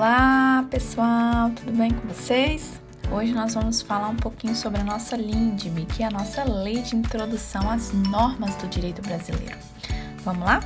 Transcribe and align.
Olá 0.00 0.66
pessoal, 0.70 1.50
tudo 1.50 1.72
bem 1.72 1.90
com 1.90 2.08
vocês? 2.08 2.80
Hoje 3.12 3.34
nós 3.34 3.52
vamos 3.52 3.82
falar 3.82 4.08
um 4.08 4.16
pouquinho 4.16 4.56
sobre 4.56 4.80
a 4.80 4.82
nossa 4.82 5.14
LINDB, 5.14 5.84
que 5.84 6.02
é 6.02 6.06
a 6.06 6.10
nossa 6.10 6.42
Lei 6.42 6.80
de 6.80 6.96
Introdução 6.96 7.70
às 7.70 7.92
Normas 7.92 8.56
do 8.56 8.66
Direito 8.66 9.02
Brasileiro. 9.02 9.58
Vamos 10.24 10.42
lá? 10.42 10.60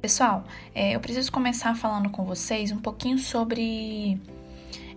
Pessoal, 0.00 0.44
é, 0.74 0.96
eu 0.96 1.00
preciso 1.00 1.30
começar 1.30 1.76
falando 1.76 2.08
com 2.08 2.24
vocês 2.24 2.72
um 2.72 2.78
pouquinho 2.78 3.18
sobre 3.18 4.18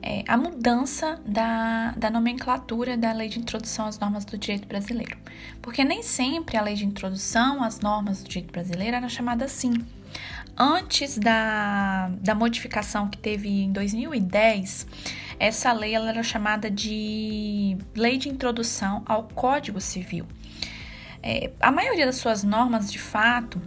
é, 0.05 0.23
a 0.27 0.37
mudança 0.37 1.19
da, 1.25 1.91
da 1.97 2.11
nomenclatura 2.11 2.95
da 2.95 3.11
Lei 3.11 3.27
de 3.27 3.39
Introdução 3.39 3.87
às 3.87 3.97
Normas 3.97 4.23
do 4.23 4.37
Direito 4.37 4.67
Brasileiro. 4.67 5.17
Porque 5.63 5.83
nem 5.83 6.03
sempre 6.03 6.55
a 6.57 6.61
Lei 6.61 6.75
de 6.75 6.85
Introdução 6.85 7.63
às 7.63 7.79
Normas 7.79 8.21
do 8.21 8.29
Direito 8.29 8.51
Brasileiro 8.51 8.95
era 8.95 9.09
chamada 9.09 9.45
assim. 9.45 9.73
Antes 10.55 11.17
da, 11.17 12.09
da 12.21 12.35
modificação 12.35 13.09
que 13.09 13.17
teve 13.17 13.49
em 13.49 13.71
2010, 13.71 14.87
essa 15.39 15.73
lei 15.73 15.95
ela 15.95 16.09
era 16.09 16.23
chamada 16.23 16.69
de 16.69 17.75
Lei 17.95 18.17
de 18.17 18.29
Introdução 18.29 19.03
ao 19.07 19.23
Código 19.23 19.81
Civil. 19.81 20.25
É, 21.21 21.51
a 21.59 21.71
maioria 21.71 22.05
das 22.05 22.17
suas 22.17 22.43
normas, 22.43 22.91
de 22.91 22.99
fato, 22.99 23.59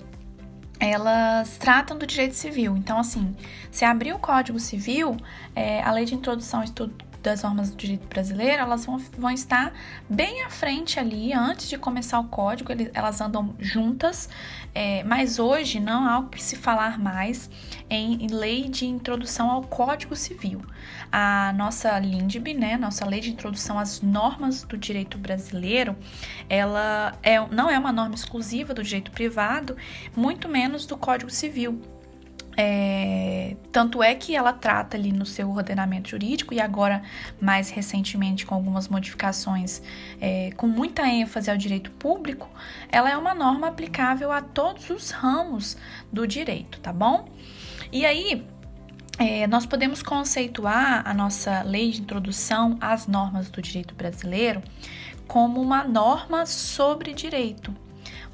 elas 0.81 1.57
tratam 1.59 1.97
do 1.99 2.07
direito 2.07 2.35
civil. 2.35 2.77
Então, 2.77 2.99
assim, 2.99 3.37
se 3.71 3.85
abrir 3.85 4.13
o 4.13 4.19
Código 4.19 4.59
Civil, 4.59 5.17
é, 5.55 5.83
a 5.83 5.91
Lei 5.91 6.05
de 6.05 6.15
Introdução 6.15 6.63
das 7.23 7.43
normas 7.43 7.71
do 7.71 7.77
direito 7.77 8.07
brasileiro, 8.07 8.63
elas 8.63 8.87
vão, 8.87 8.99
vão 9.17 9.31
estar 9.31 9.73
bem 10.09 10.45
à 10.45 10.51
frente 10.51 10.98
ali, 10.98 11.33
antes 11.33 11.69
de 11.69 11.77
começar 11.77 12.19
o 12.20 12.25
código, 12.25 12.70
elas 12.95 13.20
andam 13.20 13.55
juntas, 13.59 14.29
é, 14.75 15.03
mas 15.05 15.39
hoje 15.39 15.81
não 15.81 16.07
há 16.09 16.19
o 16.19 16.29
que 16.29 16.42
se 16.42 16.57
falar 16.57 16.98
mais 16.98 17.51
em, 17.91 18.25
em, 18.25 18.29
lei 18.29 18.69
de 18.69 18.87
introdução 18.87 19.51
ao 19.51 19.62
Código 19.62 20.15
Civil. 20.15 20.62
A 21.11 21.53
nossa 21.57 21.98
LINDB, 21.98 22.55
né, 22.55 22.77
nossa 22.77 23.05
lei 23.07 23.20
de 23.20 23.31
introdução 23.31 23.79
às 23.79 24.01
normas 24.01 24.62
do 24.62 24.77
direito 24.77 25.19
brasileiro, 25.19 25.97
ela 26.48 27.17
é, 27.23 27.41
não 27.48 27.69
é 27.70 27.79
uma 27.79 27.92
norma 27.92 28.14
exclusiva 28.14 28.73
do 28.73 28.83
direito 28.83 29.11
privado, 29.11 29.77
muito 30.14 30.48
menos 30.48 30.87
do 30.87 30.97
Código 30.97 31.31
Civil. 31.31 31.81
É, 32.61 33.55
tanto 33.70 34.03
é 34.03 34.17
que 34.17 34.34
ela 34.34 34.53
trata 34.53 34.97
ali 34.97 35.12
no 35.12 35.25
seu 35.25 35.48
ordenamento 35.48 36.09
jurídico 36.09 36.53
e 36.53 36.61
agora, 36.61 37.03
mais 37.41 37.70
recentemente, 37.70 38.45
com 38.45 38.53
algumas 38.53 38.89
modificações, 38.89 39.81
é, 40.20 40.51
com 40.56 40.67
muita 40.67 41.06
ênfase 41.06 41.53
ao 41.53 41.56
direito 41.56 41.92
público, 41.92 42.51
ela 42.91 43.09
é 43.09 43.17
uma 43.17 43.33
norma 43.33 43.69
aplicável 43.69 44.33
a 44.33 44.42
todos 44.42 44.91
os 44.91 45.12
ramos 45.12 45.77
do 46.12 46.27
direito, 46.27 46.81
tá 46.81 46.92
bom? 46.92 47.29
E 47.92 48.05
aí, 48.05 48.45
é, 49.20 49.47
nós 49.47 49.64
podemos 49.64 50.03
conceituar 50.03 51.06
a 51.06 51.14
nossa 51.14 51.62
lei 51.62 51.92
de 51.92 52.01
introdução 52.01 52.77
às 52.81 53.06
normas 53.06 53.48
do 53.48 53.62
direito 53.62 53.95
brasileiro 53.95 54.61
como 55.29 55.61
uma 55.61 55.84
norma 55.84 56.45
sobre 56.45 57.12
direito, 57.12 57.73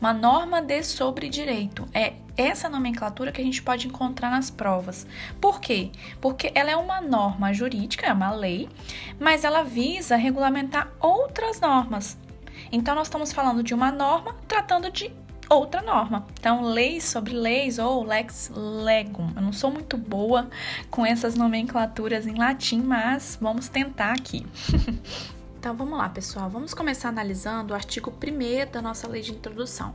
uma 0.01 0.15
norma 0.15 0.63
de 0.63 0.83
sobre 0.83 1.29
direito. 1.29 1.87
É 1.93 2.24
essa 2.37 2.69
nomenclatura 2.69 3.33
que 3.33 3.41
a 3.41 3.45
gente 3.45 3.63
pode 3.63 3.87
encontrar 3.87 4.31
nas 4.31 4.51
provas. 4.51 5.07
Por 5.41 5.61
quê? 5.61 5.91
Porque 6.21 6.51
ela 6.55 6.71
é 6.71 6.77
uma 6.77 7.01
norma 7.01 7.53
jurídica, 7.53 8.07
é 8.07 8.13
uma 8.13 8.33
lei, 8.33 8.69
mas 9.19 9.45
ela 9.45 9.63
visa 9.63 10.17
regulamentar 10.17 10.93
outras 11.01 11.61
normas. 11.61 12.19
Então, 12.73 12.95
nós 12.95 13.07
estamos 13.07 13.33
falando 13.33 13.63
de 13.63 13.75
uma 13.75 13.91
norma 13.93 14.35
tratando 14.49 14.91
de 14.91 15.13
outra 15.49 15.83
norma. 15.83 16.27
Então, 16.39 16.63
leis 16.63 17.05
sobre 17.05 17.35
leis 17.35 17.79
ou 17.79 18.05
lex 18.05 18.51
legum. 18.55 19.31
Eu 19.37 19.43
não 19.43 19.53
sou 19.53 19.71
muito 19.71 19.97
boa 19.97 20.49
com 20.91 21.05
essas 21.05 21.35
nomenclaturas 21.35 22.27
em 22.27 22.35
latim, 22.35 22.81
mas 22.81 23.39
vamos 23.41 23.69
tentar 23.69 24.13
aqui. 24.13 24.47
então, 25.65 25.75
vamos 25.75 25.97
lá, 25.97 26.11
pessoal. 26.11 26.51
Vamos 26.51 26.75
começar 26.75 27.09
analisando 27.09 27.73
o 27.73 27.75
artigo 27.75 28.13
1 28.13 28.71
da 28.71 28.83
nossa 28.83 29.09
lei 29.09 29.23
de 29.23 29.33
introdução. 29.33 29.95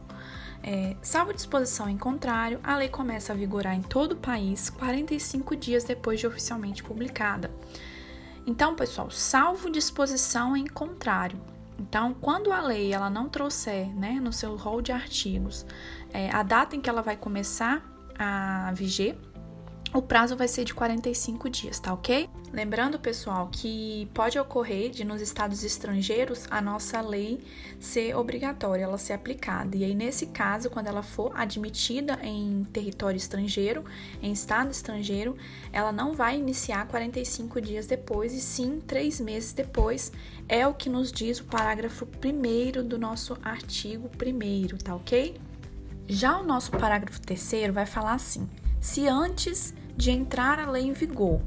É, 0.64 0.96
salvo 1.00 1.32
disposição 1.32 1.88
em 1.88 1.96
contrário, 1.96 2.60
a 2.64 2.76
lei 2.76 2.90
começa 2.90 3.34
a 3.34 3.36
vigorar 3.36 3.76
em 3.76 3.84
todo 3.84 4.14
o 4.14 4.16
país 4.16 4.72
45 4.72 5.56
dias 5.56 5.84
depois 5.84 6.20
de 6.20 6.26
oficialmente 6.26 6.82
publicada. 6.82 7.52
Então, 8.48 8.74
pessoal, 8.74 9.12
salvo 9.12 9.70
disposição 9.70 10.58
em 10.58 10.66
contrário. 10.66 11.40
Então, 11.78 12.16
quando 12.16 12.52
a 12.52 12.62
lei 12.62 12.92
ela 12.92 13.12
não 13.12 13.30
trouxer 13.30 13.96
né, 13.96 14.14
no 14.20 14.34
seu 14.34 14.56
rol 14.56 14.82
de 14.82 14.92
artigos 14.92 15.68
é, 16.12 16.32
a 16.32 16.42
data 16.42 16.76
em 16.76 16.82
que 16.82 16.90
ela 16.90 17.04
vai 17.04 17.16
começar 17.16 17.88
a 18.18 18.72
viger, 18.74 19.16
o 19.94 20.02
prazo 20.02 20.36
vai 20.36 20.48
ser 20.48 20.66
de 20.66 20.74
45 20.74 21.50
dias, 21.50 21.80
tá 21.80 21.94
ok? 21.94 22.30
Lembrando, 22.54 23.00
pessoal, 23.00 23.50
que 23.52 24.08
pode 24.14 24.38
ocorrer 24.38 24.92
de 24.92 25.04
nos 25.04 25.20
estados 25.20 25.64
estrangeiros 25.64 26.46
a 26.50 26.62
nossa 26.62 27.02
lei 27.02 27.42
ser 27.80 28.16
obrigatória, 28.16 28.84
ela 28.84 28.98
ser 28.98 29.14
aplicada. 29.14 29.76
E 29.76 29.84
aí, 29.84 29.96
nesse 29.96 30.28
caso, 30.28 30.70
quando 30.70 30.88
ela 30.88 31.02
for 31.02 31.32
admitida 31.36 32.20
em 32.22 32.64
território 32.72 33.18
estrangeiro, 33.18 33.84
em 34.22 34.32
estado 34.32 34.72
estrangeiro, 34.72 35.36
ela 35.72 35.92
não 35.92 36.14
vai 36.14 36.38
iniciar 36.38 36.88
45 36.88 37.60
dias 37.60 37.88
depois, 37.88 38.34
e 38.34 38.42
sim 38.42 38.80
três 38.86 39.20
meses 39.20 39.54
depois. 39.54 40.12
É 40.48 40.68
o 40.68 40.74
que 40.74 40.90
nos 40.90 41.12
diz 41.12 41.40
o 41.40 41.46
parágrafo 41.46 42.08
1 42.24 42.88
do 42.88 42.98
nosso 42.98 43.38
artigo 43.44 44.08
1, 44.08 44.78
tá 44.78 44.96
ok? 44.96 45.40
Já 46.08 46.40
o 46.40 46.44
nosso 46.44 46.72
parágrafo 46.72 47.22
3 47.22 47.72
vai 47.72 47.86
falar 47.86 48.14
assim: 48.14 48.50
se 48.80 49.08
antes 49.08 49.74
de 49.96 50.12
entrar 50.12 50.60
a 50.60 50.70
lei 50.70 50.84
em 50.84 50.94
vigor, 50.94 51.42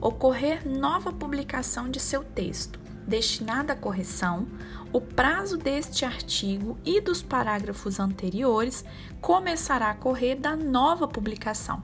ocorrer 0.00 0.68
nova 0.68 1.12
publicação 1.12 1.90
de 1.90 1.98
seu 1.98 2.22
texto 2.22 2.86
destinada 3.06 3.72
à 3.72 3.76
correção, 3.76 4.46
o 4.92 5.00
prazo 5.00 5.56
deste 5.56 6.04
artigo 6.04 6.76
e 6.84 7.00
dos 7.00 7.22
parágrafos 7.22 8.00
anteriores 8.00 8.84
começará 9.20 9.90
a 9.90 9.94
correr 9.94 10.34
da 10.34 10.56
nova 10.56 11.06
publicação. 11.06 11.82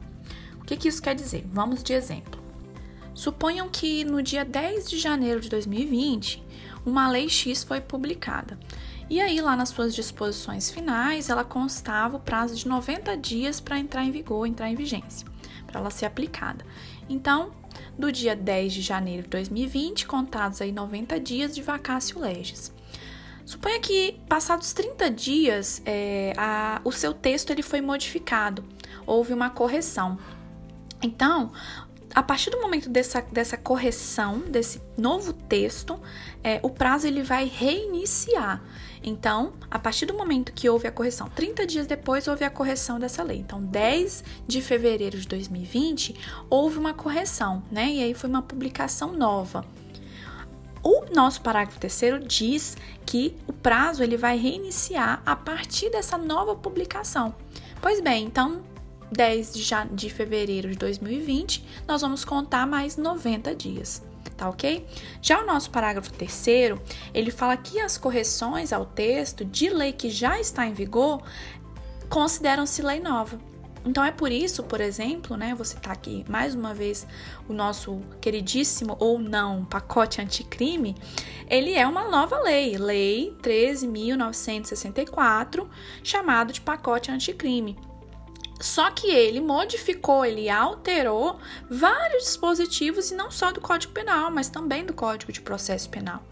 O 0.60 0.64
que, 0.64 0.76
que 0.76 0.88
isso 0.88 1.02
quer 1.02 1.14
dizer? 1.14 1.46
Vamos 1.52 1.82
de 1.82 1.92
exemplo. 1.92 2.42
Suponham 3.14 3.68
que 3.68 4.04
no 4.04 4.22
dia 4.22 4.44
10 4.44 4.88
de 4.88 4.98
janeiro 4.98 5.40
de 5.40 5.48
2020, 5.48 6.42
uma 6.84 7.08
lei 7.08 7.28
X 7.28 7.62
foi 7.62 7.80
publicada. 7.80 8.58
E 9.12 9.20
aí, 9.20 9.42
lá 9.42 9.54
nas 9.54 9.68
suas 9.68 9.94
disposições 9.94 10.70
finais, 10.70 11.28
ela 11.28 11.44
constava 11.44 12.16
o 12.16 12.18
prazo 12.18 12.56
de 12.56 12.66
90 12.66 13.14
dias 13.18 13.60
para 13.60 13.78
entrar 13.78 14.02
em 14.06 14.10
vigor, 14.10 14.46
entrar 14.46 14.70
em 14.70 14.74
vigência 14.74 15.28
para 15.66 15.80
ela 15.80 15.90
ser 15.90 16.06
aplicada. 16.06 16.64
Então, 17.10 17.52
do 17.98 18.10
dia 18.10 18.34
10 18.34 18.72
de 18.72 18.80
janeiro 18.80 19.24
de 19.24 19.28
2020, 19.28 20.06
contados 20.06 20.62
aí 20.62 20.72
90 20.72 21.20
dias 21.20 21.54
de 21.54 21.60
vacácio 21.60 22.18
legis. 22.18 22.72
Suponha 23.44 23.78
que, 23.80 24.18
passados 24.26 24.72
30 24.72 25.10
dias, 25.10 25.82
é, 25.84 26.32
a, 26.38 26.80
o 26.82 26.90
seu 26.90 27.12
texto 27.12 27.50
ele 27.50 27.62
foi 27.62 27.82
modificado, 27.82 28.64
houve 29.06 29.34
uma 29.34 29.50
correção. 29.50 30.18
Então, 31.02 31.52
a 32.14 32.22
partir 32.22 32.50
do 32.50 32.60
momento 32.60 32.88
dessa, 32.88 33.20
dessa 33.20 33.56
correção, 33.56 34.40
desse 34.40 34.80
novo 34.96 35.32
texto, 35.32 35.98
é, 36.44 36.60
o 36.62 36.68
prazo 36.68 37.06
ele 37.06 37.22
vai 37.22 37.46
reiniciar. 37.46 38.62
Então, 39.02 39.54
a 39.70 39.78
partir 39.78 40.06
do 40.06 40.14
momento 40.14 40.52
que 40.52 40.68
houve 40.68 40.86
a 40.86 40.92
correção, 40.92 41.28
30 41.28 41.66
dias 41.66 41.86
depois 41.86 42.28
houve 42.28 42.44
a 42.44 42.50
correção 42.50 42.98
dessa 42.98 43.22
lei. 43.22 43.38
Então, 43.38 43.62
10 43.62 44.24
de 44.46 44.60
fevereiro 44.60 45.18
de 45.18 45.26
2020 45.26 46.14
houve 46.48 46.78
uma 46.78 46.94
correção, 46.94 47.62
né? 47.70 47.90
E 47.90 48.02
aí 48.02 48.14
foi 48.14 48.28
uma 48.28 48.42
publicação 48.42 49.12
nova. 49.12 49.64
O 50.84 51.06
nosso 51.14 51.40
parágrafo 51.40 51.78
terceiro 51.78 52.18
diz 52.18 52.76
que 53.06 53.36
o 53.46 53.52
prazo 53.52 54.02
ele 54.02 54.16
vai 54.16 54.36
reiniciar 54.36 55.22
a 55.24 55.34
partir 55.34 55.90
dessa 55.90 56.18
nova 56.18 56.54
publicação. 56.56 57.34
Pois 57.80 58.00
bem, 58.00 58.24
então 58.24 58.62
10 59.12 59.52
de, 59.92 60.10
fevereiro 60.10 60.70
de 60.70 60.76
2020, 60.76 61.64
nós 61.86 62.00
vamos 62.00 62.24
contar 62.24 62.66
mais 62.66 62.96
90 62.96 63.54
dias 63.54 64.02
tá 64.36 64.48
ok? 64.48 64.86
Já 65.20 65.42
o 65.42 65.46
nosso 65.46 65.70
parágrafo 65.70 66.12
terceiro, 66.12 66.80
ele 67.14 67.30
fala 67.30 67.56
que 67.56 67.78
as 67.78 67.96
correções 67.96 68.72
ao 68.72 68.84
texto 68.84 69.44
de 69.44 69.70
lei 69.70 69.92
que 69.92 70.10
já 70.10 70.40
está 70.40 70.66
em 70.66 70.72
vigor 70.72 71.22
consideram-se 72.08 72.82
lei 72.82 72.98
nova. 72.98 73.38
Então 73.84 74.04
é 74.04 74.12
por 74.12 74.30
isso, 74.30 74.62
por 74.62 74.80
exemplo, 74.80 75.36
né, 75.36 75.52
vou 75.54 75.64
citar 75.64 75.92
aqui 75.92 76.24
mais 76.28 76.54
uma 76.54 76.72
vez 76.72 77.04
o 77.48 77.52
nosso 77.52 78.00
queridíssimo 78.20 78.96
ou 78.98 79.18
não 79.18 79.64
pacote 79.64 80.20
anticrime, 80.20 80.94
ele 81.48 81.74
é 81.74 81.84
uma 81.86 82.08
nova 82.08 82.38
lei, 82.40 82.76
Lei 82.78 83.36
13.964, 83.42 85.66
chamado 86.02 86.52
de 86.52 86.60
pacote 86.60 87.10
anticrime. 87.10 87.76
Só 88.60 88.90
que 88.90 89.08
ele 89.08 89.40
modificou, 89.40 90.24
ele 90.24 90.48
alterou 90.48 91.38
vários 91.68 92.24
dispositivos 92.24 93.10
e 93.10 93.14
não 93.14 93.30
só 93.30 93.50
do 93.50 93.60
Código 93.60 93.92
Penal, 93.92 94.30
mas 94.30 94.48
também 94.48 94.84
do 94.84 94.94
Código 94.94 95.32
de 95.32 95.40
Processo 95.40 95.90
Penal. 95.90 96.22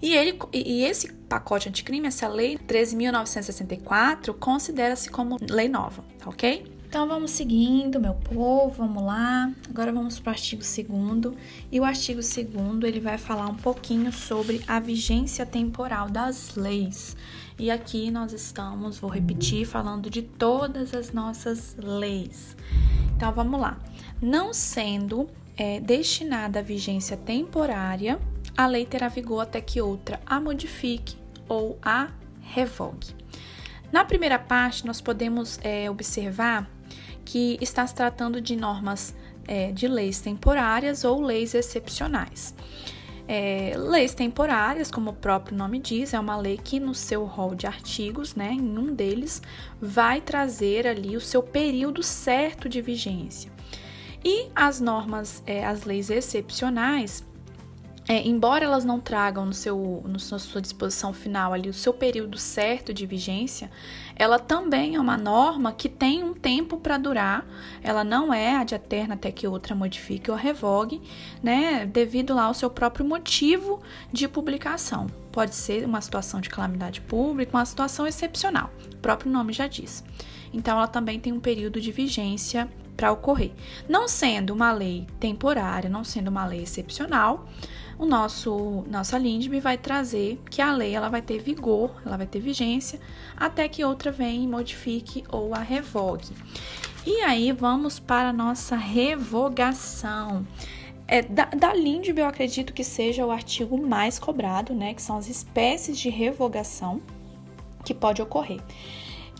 E, 0.00 0.14
ele, 0.14 0.38
e 0.52 0.84
esse 0.84 1.12
pacote 1.12 1.68
anticrime, 1.68 2.06
essa 2.06 2.28
lei 2.28 2.58
13.964, 2.58 4.34
considera-se 4.34 5.10
como 5.10 5.36
lei 5.48 5.68
nova, 5.68 6.04
ok? 6.24 6.80
Então 6.90 7.06
vamos 7.06 7.30
seguindo, 7.30 8.00
meu 8.00 8.14
povo, 8.14 8.78
vamos 8.78 9.04
lá. 9.04 9.52
Agora 9.68 9.92
vamos 9.92 10.18
para 10.18 10.30
o 10.30 10.32
artigo 10.32 10.60
2 10.60 11.36
e 11.70 11.78
o 11.78 11.84
artigo 11.84 12.20
2 12.20 12.82
ele 12.82 12.98
vai 12.98 13.16
falar 13.16 13.46
um 13.46 13.54
pouquinho 13.54 14.12
sobre 14.12 14.60
a 14.66 14.80
vigência 14.80 15.46
temporal 15.46 16.10
das 16.10 16.56
leis. 16.56 17.16
E 17.60 17.70
aqui 17.70 18.10
nós 18.10 18.32
estamos, 18.32 18.98
vou 18.98 19.10
repetir, 19.10 19.66
falando 19.66 20.08
de 20.08 20.22
todas 20.22 20.94
as 20.94 21.12
nossas 21.12 21.76
leis. 21.76 22.56
Então 23.14 23.30
vamos 23.32 23.60
lá. 23.60 23.78
Não 24.18 24.54
sendo 24.54 25.28
é, 25.58 25.78
destinada 25.78 26.60
à 26.60 26.62
vigência 26.62 27.18
temporária, 27.18 28.18
a 28.56 28.66
lei 28.66 28.86
terá 28.86 29.08
vigor 29.08 29.42
até 29.42 29.60
que 29.60 29.78
outra 29.78 30.18
a 30.24 30.40
modifique 30.40 31.18
ou 31.46 31.78
a 31.82 32.08
revogue. 32.40 33.14
Na 33.92 34.06
primeira 34.06 34.38
parte, 34.38 34.86
nós 34.86 35.02
podemos 35.02 35.60
é, 35.62 35.90
observar 35.90 36.66
que 37.26 37.58
está 37.60 37.86
se 37.86 37.94
tratando 37.94 38.40
de 38.40 38.56
normas 38.56 39.14
é, 39.46 39.70
de 39.70 39.86
leis 39.86 40.18
temporárias 40.18 41.04
ou 41.04 41.20
leis 41.20 41.54
excepcionais. 41.54 42.54
É, 43.32 43.74
leis 43.76 44.12
temporárias, 44.12 44.90
como 44.90 45.10
o 45.10 45.14
próprio 45.14 45.56
nome 45.56 45.78
diz, 45.78 46.12
é 46.12 46.18
uma 46.18 46.36
lei 46.36 46.58
que 46.58 46.80
no 46.80 46.92
seu 46.92 47.24
rol 47.24 47.54
de 47.54 47.64
artigos, 47.64 48.34
né, 48.34 48.50
em 48.50 48.76
um 48.76 48.92
deles, 48.92 49.40
vai 49.80 50.20
trazer 50.20 50.84
ali 50.84 51.16
o 51.16 51.20
seu 51.20 51.40
período 51.40 52.02
certo 52.02 52.68
de 52.68 52.82
vigência. 52.82 53.52
E 54.24 54.48
as 54.52 54.80
normas, 54.80 55.44
é, 55.46 55.64
as 55.64 55.84
leis 55.84 56.10
excepcionais, 56.10 57.24
é, 58.10 58.26
embora 58.26 58.64
elas 58.64 58.84
não 58.84 58.98
tragam 58.98 59.46
no 59.46 59.54
seu, 59.54 60.02
no, 60.04 60.14
na 60.14 60.18
sua 60.18 60.60
disposição 60.60 61.12
final 61.12 61.52
ali 61.52 61.68
o 61.68 61.72
seu 61.72 61.94
período 61.94 62.36
certo 62.36 62.92
de 62.92 63.06
vigência, 63.06 63.70
ela 64.16 64.36
também 64.36 64.96
é 64.96 65.00
uma 65.00 65.16
norma 65.16 65.70
que 65.70 65.88
tem 65.88 66.24
um 66.24 66.34
tempo 66.34 66.76
para 66.78 66.98
durar, 66.98 67.46
ela 67.80 68.02
não 68.02 68.34
é 68.34 68.56
a 68.56 68.64
de 68.64 68.74
eterna 68.74 69.14
até 69.14 69.30
que 69.30 69.46
outra 69.46 69.76
modifique 69.76 70.28
ou 70.28 70.36
revogue, 70.36 71.00
né, 71.40 71.86
devido 71.86 72.34
lá 72.34 72.46
ao 72.46 72.54
seu 72.54 72.68
próprio 72.68 73.06
motivo 73.06 73.80
de 74.12 74.26
publicação. 74.26 75.06
Pode 75.30 75.54
ser 75.54 75.84
uma 75.84 76.00
situação 76.00 76.40
de 76.40 76.48
calamidade 76.48 77.00
pública, 77.02 77.56
uma 77.56 77.64
situação 77.64 78.08
excepcional, 78.08 78.70
o 78.92 78.96
próprio 78.96 79.30
nome 79.30 79.52
já 79.52 79.68
diz. 79.68 80.02
Então, 80.52 80.76
ela 80.76 80.88
também 80.88 81.20
tem 81.20 81.32
um 81.32 81.38
período 81.38 81.80
de 81.80 81.92
vigência 81.92 82.68
para 82.96 83.12
ocorrer. 83.12 83.52
Não 83.88 84.08
sendo 84.08 84.52
uma 84.52 84.72
lei 84.72 85.06
temporária, 85.20 85.88
não 85.88 86.02
sendo 86.02 86.26
uma 86.26 86.44
lei 86.44 86.64
excepcional, 86.64 87.48
o 88.00 88.06
nosso 88.06 88.82
nossa 88.90 89.18
LINDB 89.18 89.60
vai 89.60 89.76
trazer 89.76 90.40
que 90.50 90.62
a 90.62 90.72
lei 90.72 90.94
ela 90.94 91.10
vai 91.10 91.20
ter 91.20 91.38
vigor, 91.38 91.90
ela 92.04 92.16
vai 92.16 92.26
ter 92.26 92.40
vigência 92.40 92.98
até 93.36 93.68
que 93.68 93.84
outra 93.84 94.10
venha 94.10 94.42
e 94.42 94.48
modifique 94.48 95.22
ou 95.28 95.54
a 95.54 95.58
revogue. 95.58 96.32
E 97.06 97.20
aí 97.20 97.52
vamos 97.52 98.00
para 98.00 98.30
a 98.30 98.32
nossa 98.32 98.74
revogação. 98.74 100.46
É, 101.06 101.20
da, 101.20 101.44
da 101.44 101.74
LINDB 101.74 102.22
eu 102.22 102.26
acredito 102.26 102.72
que 102.72 102.84
seja 102.84 103.26
o 103.26 103.30
artigo 103.30 103.76
mais 103.76 104.18
cobrado, 104.18 104.72
né? 104.72 104.94
Que 104.94 105.02
são 105.02 105.18
as 105.18 105.28
espécies 105.28 105.98
de 105.98 106.08
revogação 106.08 107.02
que 107.84 107.92
pode 107.92 108.22
ocorrer. 108.22 108.60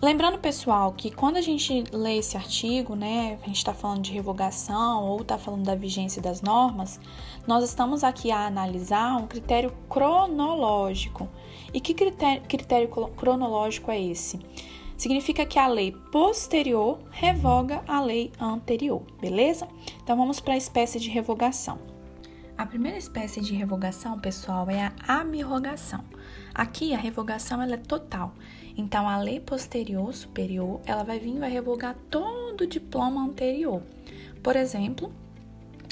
Lembrando, 0.02 0.38
pessoal, 0.38 0.92
que 0.92 1.10
quando 1.10 1.36
a 1.36 1.42
gente 1.42 1.84
lê 1.92 2.16
esse 2.16 2.34
artigo, 2.34 2.94
né, 2.94 3.38
a 3.42 3.46
gente 3.46 3.58
está 3.58 3.74
falando 3.74 4.00
de 4.00 4.12
revogação 4.12 5.04
ou 5.04 5.20
está 5.20 5.36
falando 5.36 5.64
da 5.64 5.74
vigência 5.74 6.22
das 6.22 6.40
normas, 6.40 6.98
nós 7.46 7.62
estamos 7.62 8.02
aqui 8.02 8.30
a 8.30 8.46
analisar 8.46 9.18
um 9.18 9.26
critério 9.26 9.70
cronológico. 9.90 11.28
E 11.74 11.82
que 11.82 11.92
critério, 11.92 12.42
critério 12.48 12.88
cronológico 12.88 13.90
é 13.90 14.00
esse? 14.00 14.40
Significa 14.96 15.44
que 15.44 15.58
a 15.58 15.66
lei 15.66 15.92
posterior 16.10 16.98
revoga 17.10 17.84
a 17.86 18.00
lei 18.00 18.32
anterior, 18.40 19.02
beleza? 19.20 19.68
Então 20.02 20.16
vamos 20.16 20.40
para 20.40 20.54
a 20.54 20.58
espécie 20.58 20.98
de 20.98 21.10
revogação. 21.10 21.89
A 22.60 22.66
primeira 22.66 22.98
espécie 22.98 23.40
de 23.40 23.54
revogação, 23.54 24.18
pessoal, 24.18 24.68
é 24.68 24.92
a 25.08 25.20
abrogação. 25.22 26.04
Aqui 26.54 26.92
a 26.92 26.98
revogação 26.98 27.62
ela 27.62 27.72
é 27.72 27.78
total. 27.78 28.34
Então 28.76 29.08
a 29.08 29.16
lei 29.16 29.40
posterior 29.40 30.12
superior, 30.12 30.78
ela 30.84 31.02
vai 31.02 31.18
vir 31.18 31.36
e 31.36 31.38
vai 31.38 31.50
revogar 31.50 31.96
todo 32.10 32.60
o 32.60 32.66
diploma 32.66 33.24
anterior. 33.24 33.82
Por 34.42 34.56
exemplo, 34.56 35.10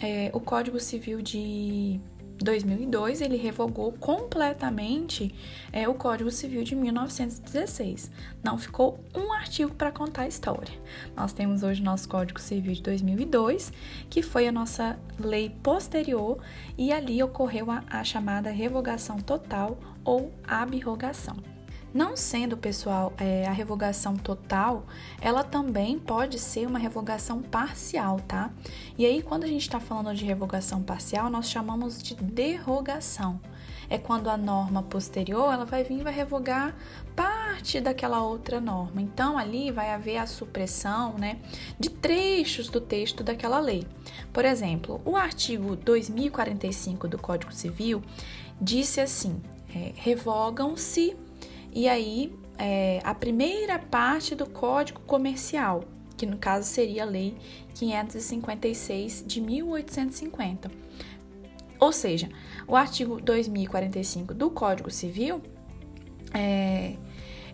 é, 0.03 0.31
o 0.35 0.41
Código 0.41 0.79
Civil 0.79 1.23
de 1.23 1.99
2002 2.45 3.21
ele 3.21 3.37
revogou 3.37 3.93
completamente 3.93 5.35
é, 5.73 5.89
o 5.89 5.95
Código 5.95 6.31
Civil 6.31 6.63
de 6.63 6.75
1916. 6.75 8.11
Não 8.43 8.57
ficou 8.57 9.01
um 9.15 9.33
artigo 9.33 9.75
para 9.75 9.93
contar 9.93 10.23
a 10.23 10.29
história. 10.29 10.73
Nós 11.17 11.33
temos 11.33 11.63
hoje 11.63 11.83
nosso 11.83 12.09
Código 12.09 12.41
Civil 12.41 12.75
de 12.75 12.83
2002, 12.83 13.73
que 14.09 14.23
foi 14.23 14.47
a 14.47 14.53
nossa 14.53 14.99
lei 15.19 15.51
posterior, 15.63 16.39
e 16.77 16.93
ali 16.93 17.23
ocorreu 17.23 17.71
a, 17.71 17.83
a 17.89 18.05
chamada 18.05 18.51
revogação 18.51 19.19
total 19.19 19.79
ou 20.05 20.33
abrogação. 20.47 21.58
Não 21.93 22.17
sendo, 22.17 22.57
pessoal, 22.57 23.15
é, 23.17 23.47
a 23.47 23.53
revogação 23.53 24.15
total, 24.15 24.85
ela 25.21 25.43
também 25.43 25.99
pode 25.99 26.39
ser 26.39 26.67
uma 26.67 26.79
revogação 26.79 27.41
parcial, 27.41 28.21
tá? 28.29 28.51
E 28.99 29.07
aí, 29.07 29.23
quando 29.23 29.45
a 29.45 29.47
gente 29.47 29.63
está 29.63 29.81
falando 29.81 30.15
de 30.15 30.25
revogação 30.25 30.83
parcial, 30.83 31.31
nós 31.31 31.49
chamamos 31.49 32.03
de 32.03 32.15
derrogação. 32.15 33.41
É 33.89 33.97
quando 33.97 34.29
a 34.29 34.37
norma 34.37 34.83
posterior 34.83 35.51
ela 35.51 35.65
vai 35.65 35.83
vir 35.83 36.01
e 36.01 36.03
vai 36.03 36.13
revogar 36.13 36.77
parte 37.17 37.81
daquela 37.81 38.23
outra 38.23 38.61
norma. 38.61 39.01
Então, 39.01 39.39
ali 39.39 39.71
vai 39.71 39.91
haver 39.91 40.19
a 40.19 40.27
supressão 40.27 41.15
né, 41.15 41.39
de 41.81 41.89
trechos 41.89 42.69
do 42.69 42.83
texto 42.83 43.25
daquela 43.25 43.59
lei. 43.59 43.87
Por 44.31 44.45
exemplo, 44.45 45.01
o 45.07 45.17
artigo 45.17 45.75
2045 45.75 47.09
do 47.09 47.19
Código 47.19 47.51
Civil 47.51 48.03
disse 48.61 49.01
assim: 49.01 49.41
é, 49.75 49.93
revogam-se 49.97 51.17
e 51.73 51.89
aí 51.89 52.33
é, 52.59 53.01
a 53.05 53.15
primeira 53.15 53.79
parte 53.79 54.35
do 54.35 54.47
Código 54.47 55.01
Comercial, 55.01 55.85
que 56.17 56.27
no 56.27 56.37
caso 56.37 56.69
seria 56.69 57.05
a 57.05 57.07
Lei 57.07 57.37
556 57.75 59.25
de 59.27 59.41
1850. 59.41 60.71
Ou 61.79 61.93
seja, 61.93 62.29
o 62.67 62.75
artigo 62.75 63.21
2045 63.21 64.35
do 64.35 64.51
Código 64.51 64.91
Civil, 64.91 65.41
é, 66.35 66.97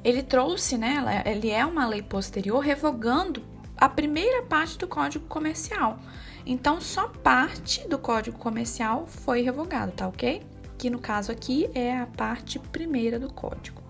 ele 0.02 0.22
trouxe, 0.22 0.78
né, 0.78 1.22
ele 1.26 1.50
é 1.50 1.64
uma 1.64 1.86
lei 1.86 2.02
posterior 2.02 2.58
revogando 2.58 3.42
a 3.76 3.88
primeira 3.88 4.42
parte 4.42 4.78
do 4.78 4.88
Código 4.88 5.26
Comercial. 5.26 5.98
Então, 6.46 6.80
só 6.80 7.08
parte 7.08 7.86
do 7.88 7.98
Código 7.98 8.38
Comercial 8.38 9.06
foi 9.06 9.42
revogado, 9.42 9.92
tá 9.92 10.08
ok? 10.08 10.42
Que 10.78 10.88
no 10.88 10.98
caso 10.98 11.30
aqui 11.30 11.68
é 11.74 11.98
a 11.98 12.06
parte 12.06 12.58
primeira 12.58 13.18
do 13.18 13.32
Código. 13.32 13.83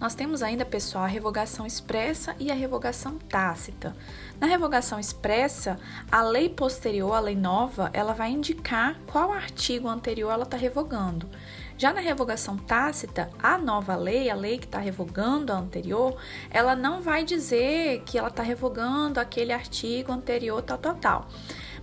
Nós 0.00 0.14
temos 0.14 0.44
ainda, 0.44 0.64
pessoal, 0.64 1.04
a 1.04 1.08
revogação 1.08 1.66
expressa 1.66 2.36
e 2.38 2.52
a 2.52 2.54
revogação 2.54 3.18
tácita. 3.18 3.96
Na 4.40 4.46
revogação 4.46 5.00
expressa, 5.00 5.76
a 6.10 6.22
lei 6.22 6.48
posterior, 6.48 7.14
a 7.14 7.20
lei 7.20 7.34
nova, 7.34 7.90
ela 7.92 8.12
vai 8.12 8.30
indicar 8.30 8.96
qual 9.08 9.32
artigo 9.32 9.88
anterior 9.88 10.30
ela 10.30 10.44
está 10.44 10.56
revogando. 10.56 11.28
Já 11.76 11.92
na 11.92 12.00
revogação 12.00 12.56
tácita, 12.56 13.28
a 13.42 13.58
nova 13.58 13.96
lei, 13.96 14.30
a 14.30 14.36
lei 14.36 14.58
que 14.58 14.66
está 14.66 14.78
revogando 14.78 15.52
a 15.52 15.56
anterior, 15.56 16.16
ela 16.48 16.76
não 16.76 17.02
vai 17.02 17.24
dizer 17.24 18.02
que 18.06 18.16
ela 18.16 18.28
está 18.28 18.42
revogando 18.42 19.18
aquele 19.18 19.52
artigo 19.52 20.12
anterior, 20.12 20.62
tal, 20.62 20.78
tal, 20.78 20.94
tal. 20.94 21.28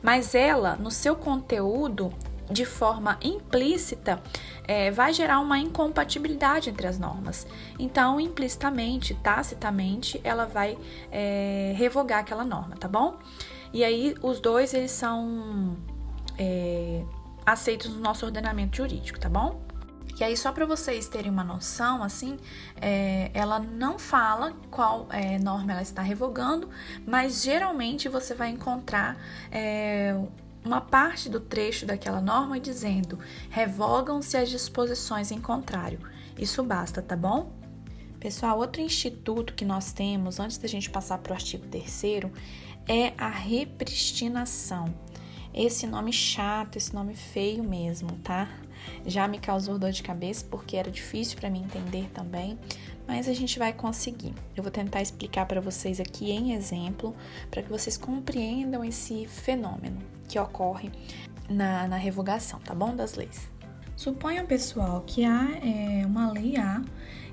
Mas 0.01 0.33
ela, 0.33 0.77
no 0.77 0.89
seu 0.89 1.17
conteúdo, 1.17 2.13
de 2.49 2.65
forma 2.65 3.17
implícita, 3.21 4.21
é, 4.67 4.91
vai 4.91 5.13
gerar 5.13 5.39
uma 5.39 5.57
incompatibilidade 5.59 6.69
entre 6.69 6.87
as 6.87 6.97
normas. 6.99 7.47
Então, 7.79 8.19
implicitamente, 8.19 9.13
tacitamente, 9.15 10.19
ela 10.23 10.45
vai 10.45 10.77
é, 11.11 11.73
revogar 11.75 12.19
aquela 12.19 12.43
norma, 12.43 12.75
tá 12.75 12.87
bom? 12.87 13.17
E 13.73 13.83
aí, 13.83 14.15
os 14.21 14.39
dois, 14.39 14.73
eles 14.73 14.91
são 14.91 15.77
é, 16.37 17.03
aceitos 17.45 17.93
no 17.93 17.99
nosso 17.99 18.25
ordenamento 18.25 18.77
jurídico, 18.77 19.19
tá 19.19 19.29
bom? 19.29 19.65
E 20.17 20.23
aí, 20.23 20.37
só 20.37 20.53
para 20.53 20.65
vocês 20.65 21.09
terem 21.09 21.29
uma 21.29 21.43
noção, 21.43 22.01
assim, 22.01 22.37
é, 22.81 23.29
ela 23.33 23.59
não 23.59 23.99
fala 23.99 24.53
qual 24.71 25.07
é, 25.11 25.37
norma 25.37 25.73
ela 25.73 25.81
está 25.81 26.01
revogando, 26.01 26.69
mas 27.05 27.43
geralmente 27.43 28.07
você 28.07 28.33
vai 28.33 28.49
encontrar 28.49 29.17
é, 29.51 30.17
uma 30.65 30.81
parte 30.81 31.29
do 31.29 31.39
trecho 31.39 31.85
daquela 31.85 32.19
norma 32.19 32.59
dizendo: 32.59 33.19
revogam-se 33.49 34.35
as 34.35 34.49
disposições 34.49 35.31
em 35.31 35.39
contrário. 35.39 35.99
Isso 36.37 36.63
basta, 36.63 37.01
tá 37.01 37.15
bom? 37.15 37.51
Pessoal, 38.19 38.57
outro 38.57 38.81
instituto 38.81 39.53
que 39.53 39.63
nós 39.63 39.93
temos, 39.93 40.39
antes 40.39 40.57
da 40.57 40.67
gente 40.67 40.89
passar 40.89 41.19
para 41.19 41.31
o 41.31 41.35
artigo 41.35 41.67
3 41.67 42.03
é 42.87 43.13
a 43.17 43.29
repristinação. 43.29 44.93
Esse 45.53 45.87
nome 45.87 46.11
chato, 46.11 46.75
esse 46.75 46.93
nome 46.93 47.13
feio 47.13 47.63
mesmo, 47.63 48.11
tá? 48.23 48.49
Já 49.05 49.27
me 49.27 49.39
causou 49.39 49.79
dor 49.79 49.91
de 49.91 50.03
cabeça 50.03 50.45
porque 50.49 50.75
era 50.75 50.91
difícil 50.91 51.37
para 51.37 51.49
mim 51.49 51.63
entender 51.63 52.09
também, 52.13 52.59
mas 53.07 53.27
a 53.27 53.33
gente 53.33 53.59
vai 53.59 53.73
conseguir. 53.73 54.33
Eu 54.55 54.63
vou 54.63 54.71
tentar 54.71 55.01
explicar 55.01 55.45
para 55.45 55.61
vocês 55.61 55.99
aqui 55.99 56.31
em 56.31 56.53
exemplo, 56.53 57.15
para 57.49 57.61
que 57.61 57.69
vocês 57.69 57.97
compreendam 57.97 58.83
esse 58.83 59.27
fenômeno 59.27 59.99
que 60.27 60.39
ocorre 60.39 60.91
na, 61.49 61.87
na 61.87 61.97
revogação, 61.97 62.59
tá 62.59 62.73
bom? 62.73 62.95
Das 62.95 63.15
leis. 63.15 63.49
Suponham, 63.95 64.45
pessoal, 64.45 65.03
que 65.05 65.23
há 65.23 65.47
é, 65.63 66.05
uma 66.05 66.31
lei 66.31 66.57
A 66.57 66.81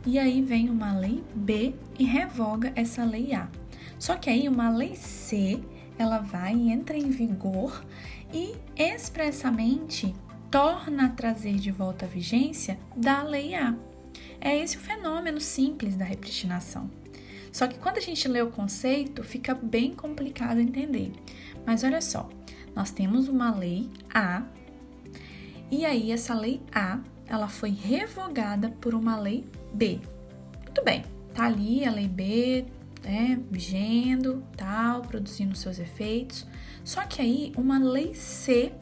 e 0.06 0.18
aí 0.18 0.42
vem 0.42 0.68
uma 0.68 0.96
lei 0.96 1.22
B 1.34 1.74
e 1.98 2.04
revoga 2.04 2.72
essa 2.76 3.04
lei 3.04 3.34
A. 3.34 3.48
Só 3.98 4.16
que 4.16 4.28
aí 4.30 4.48
uma 4.48 4.70
lei 4.70 4.94
C 4.94 5.60
ela 5.98 6.18
vai 6.18 6.54
e 6.54 6.70
entra 6.70 6.96
em 6.96 7.10
vigor 7.10 7.84
e 8.32 8.54
expressamente 8.76 10.14
torna 10.50 11.06
a 11.06 11.08
trazer 11.08 11.54
de 11.54 11.70
volta 11.70 12.04
a 12.04 12.08
vigência 12.08 12.78
da 12.96 13.22
lei 13.22 13.54
A. 13.54 13.74
É 14.44 14.58
esse 14.58 14.76
o 14.76 14.80
fenômeno 14.80 15.40
simples 15.40 15.94
da 15.94 16.04
repristinação. 16.04 16.90
Só 17.52 17.68
que 17.68 17.78
quando 17.78 17.98
a 17.98 18.00
gente 18.00 18.26
lê 18.26 18.42
o 18.42 18.50
conceito, 18.50 19.22
fica 19.22 19.54
bem 19.54 19.94
complicado 19.94 20.58
entender. 20.58 21.12
Mas 21.64 21.84
olha 21.84 22.00
só, 22.00 22.28
nós 22.74 22.90
temos 22.90 23.28
uma 23.28 23.54
lei 23.54 23.88
A 24.12 24.42
e 25.70 25.86
aí 25.86 26.10
essa 26.10 26.34
lei 26.34 26.60
A, 26.74 26.98
ela 27.24 27.46
foi 27.46 27.70
revogada 27.70 28.68
por 28.68 28.94
uma 28.96 29.16
lei 29.16 29.46
B. 29.72 30.00
Muito 30.64 30.82
bem, 30.82 31.04
tá 31.32 31.44
ali 31.44 31.84
a 31.84 31.92
lei 31.92 32.08
B, 32.08 32.64
né, 33.04 33.40
vigendo, 33.48 34.42
tal, 34.56 35.02
produzindo 35.02 35.54
seus 35.54 35.78
efeitos. 35.78 36.44
Só 36.82 37.06
que 37.06 37.22
aí 37.22 37.52
uma 37.56 37.78
lei 37.78 38.12
C, 38.12 38.72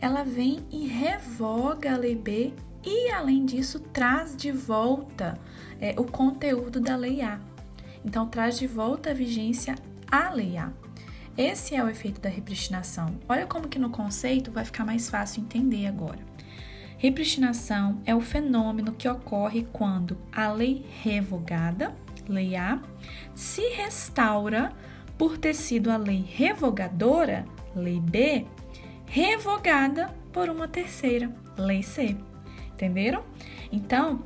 ela 0.00 0.24
vem 0.24 0.64
e 0.70 0.86
revoga 0.86 1.92
a 1.92 1.98
lei 1.98 2.16
B 2.16 2.54
e 2.86 3.10
além 3.10 3.44
disso 3.44 3.80
traz 3.80 4.34
de 4.34 4.50
volta 4.50 5.38
é, 5.80 5.94
o 5.98 6.04
conteúdo 6.04 6.80
da 6.80 6.96
lei 6.96 7.20
A. 7.20 7.38
Então 8.04 8.26
traz 8.28 8.58
de 8.58 8.66
volta 8.66 9.10
a 9.10 9.14
vigência 9.14 9.74
à 10.10 10.30
lei 10.30 10.56
A. 10.56 10.72
Esse 11.36 11.74
é 11.74 11.84
o 11.84 11.88
efeito 11.88 12.20
da 12.20 12.30
repristinação. 12.30 13.18
Olha 13.28 13.46
como 13.46 13.68
que 13.68 13.78
no 13.78 13.90
conceito 13.90 14.50
vai 14.50 14.64
ficar 14.64 14.86
mais 14.86 15.10
fácil 15.10 15.42
entender 15.42 15.86
agora. 15.86 16.20
Repristinação 16.96 18.00
é 18.06 18.14
o 18.14 18.20
fenômeno 18.22 18.92
que 18.92 19.06
ocorre 19.06 19.66
quando 19.70 20.16
a 20.32 20.50
lei 20.50 20.86
revogada 21.02 21.94
lei 22.28 22.56
A, 22.56 22.80
se 23.34 23.62
restaura 23.70 24.72
por 25.16 25.38
ter 25.38 25.54
sido 25.54 25.90
a 25.90 25.96
lei 25.96 26.24
revogadora, 26.28 27.44
lei 27.74 28.00
B, 28.00 28.46
revogada 29.06 30.10
por 30.32 30.48
uma 30.48 30.68
terceira, 30.68 31.30
lei 31.56 31.82
C. 31.82 32.16
Entenderam? 32.76 33.24
Então, 33.72 34.22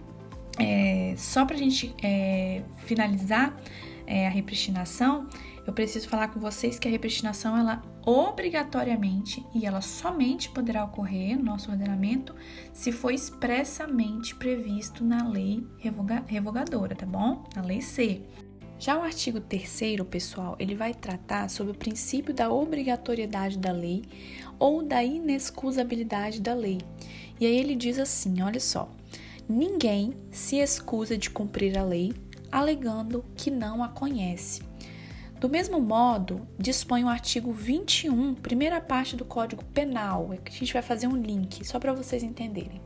é, 0.58 1.14
só 1.16 1.46
para 1.46 1.54
a 1.56 1.58
gente 1.58 1.94
é, 2.02 2.62
finalizar 2.78 3.56
é, 4.06 4.26
a 4.26 4.30
repristinação, 4.30 5.28
eu 5.66 5.72
preciso 5.72 6.08
falar 6.08 6.28
com 6.28 6.40
vocês 6.40 6.78
que 6.78 6.88
a 6.88 6.90
repristinação 6.90 7.56
ela 7.56 7.80
obrigatoriamente 8.04 9.44
e 9.54 9.64
ela 9.64 9.80
somente 9.80 10.50
poderá 10.50 10.84
ocorrer 10.84 11.36
no 11.36 11.44
nosso 11.44 11.70
ordenamento 11.70 12.34
se 12.72 12.90
for 12.90 13.12
expressamente 13.12 14.34
previsto 14.34 15.04
na 15.04 15.28
lei 15.28 15.64
revoga 15.78 16.24
revogadora, 16.26 16.96
tá 16.96 17.06
bom? 17.06 17.44
Na 17.54 17.62
lei 17.62 17.80
C. 17.80 18.22
Já 18.80 18.98
o 18.98 19.02
artigo 19.02 19.40
3 19.40 20.00
pessoal, 20.10 20.56
ele 20.58 20.74
vai 20.74 20.94
tratar 20.94 21.50
sobre 21.50 21.72
o 21.72 21.76
princípio 21.76 22.32
da 22.32 22.50
obrigatoriedade 22.50 23.58
da 23.58 23.70
lei 23.70 24.02
ou 24.58 24.82
da 24.82 25.04
inexcusabilidade 25.04 26.40
da 26.40 26.54
lei. 26.54 26.78
E 27.40 27.46
aí 27.46 27.56
ele 27.56 27.74
diz 27.74 27.98
assim, 27.98 28.42
olha 28.42 28.60
só: 28.60 28.90
ninguém 29.48 30.14
se 30.30 30.56
excusa 30.56 31.16
de 31.16 31.30
cumprir 31.30 31.76
a 31.76 31.82
lei 31.82 32.12
alegando 32.52 33.24
que 33.34 33.50
não 33.50 33.82
a 33.82 33.88
conhece 33.88 34.70
do 35.40 35.48
mesmo 35.48 35.80
modo, 35.80 36.46
dispõe 36.58 37.02
o 37.02 37.08
artigo 37.08 37.50
21, 37.50 38.34
primeira 38.34 38.78
parte 38.78 39.16
do 39.16 39.24
Código 39.24 39.64
Penal, 39.64 40.34
é 40.34 40.36
que 40.36 40.52
a 40.52 40.54
gente 40.54 40.70
vai 40.70 40.82
fazer 40.82 41.06
um 41.06 41.16
link 41.16 41.66
só 41.66 41.80
para 41.80 41.94
vocês 41.94 42.22
entenderem. 42.22 42.78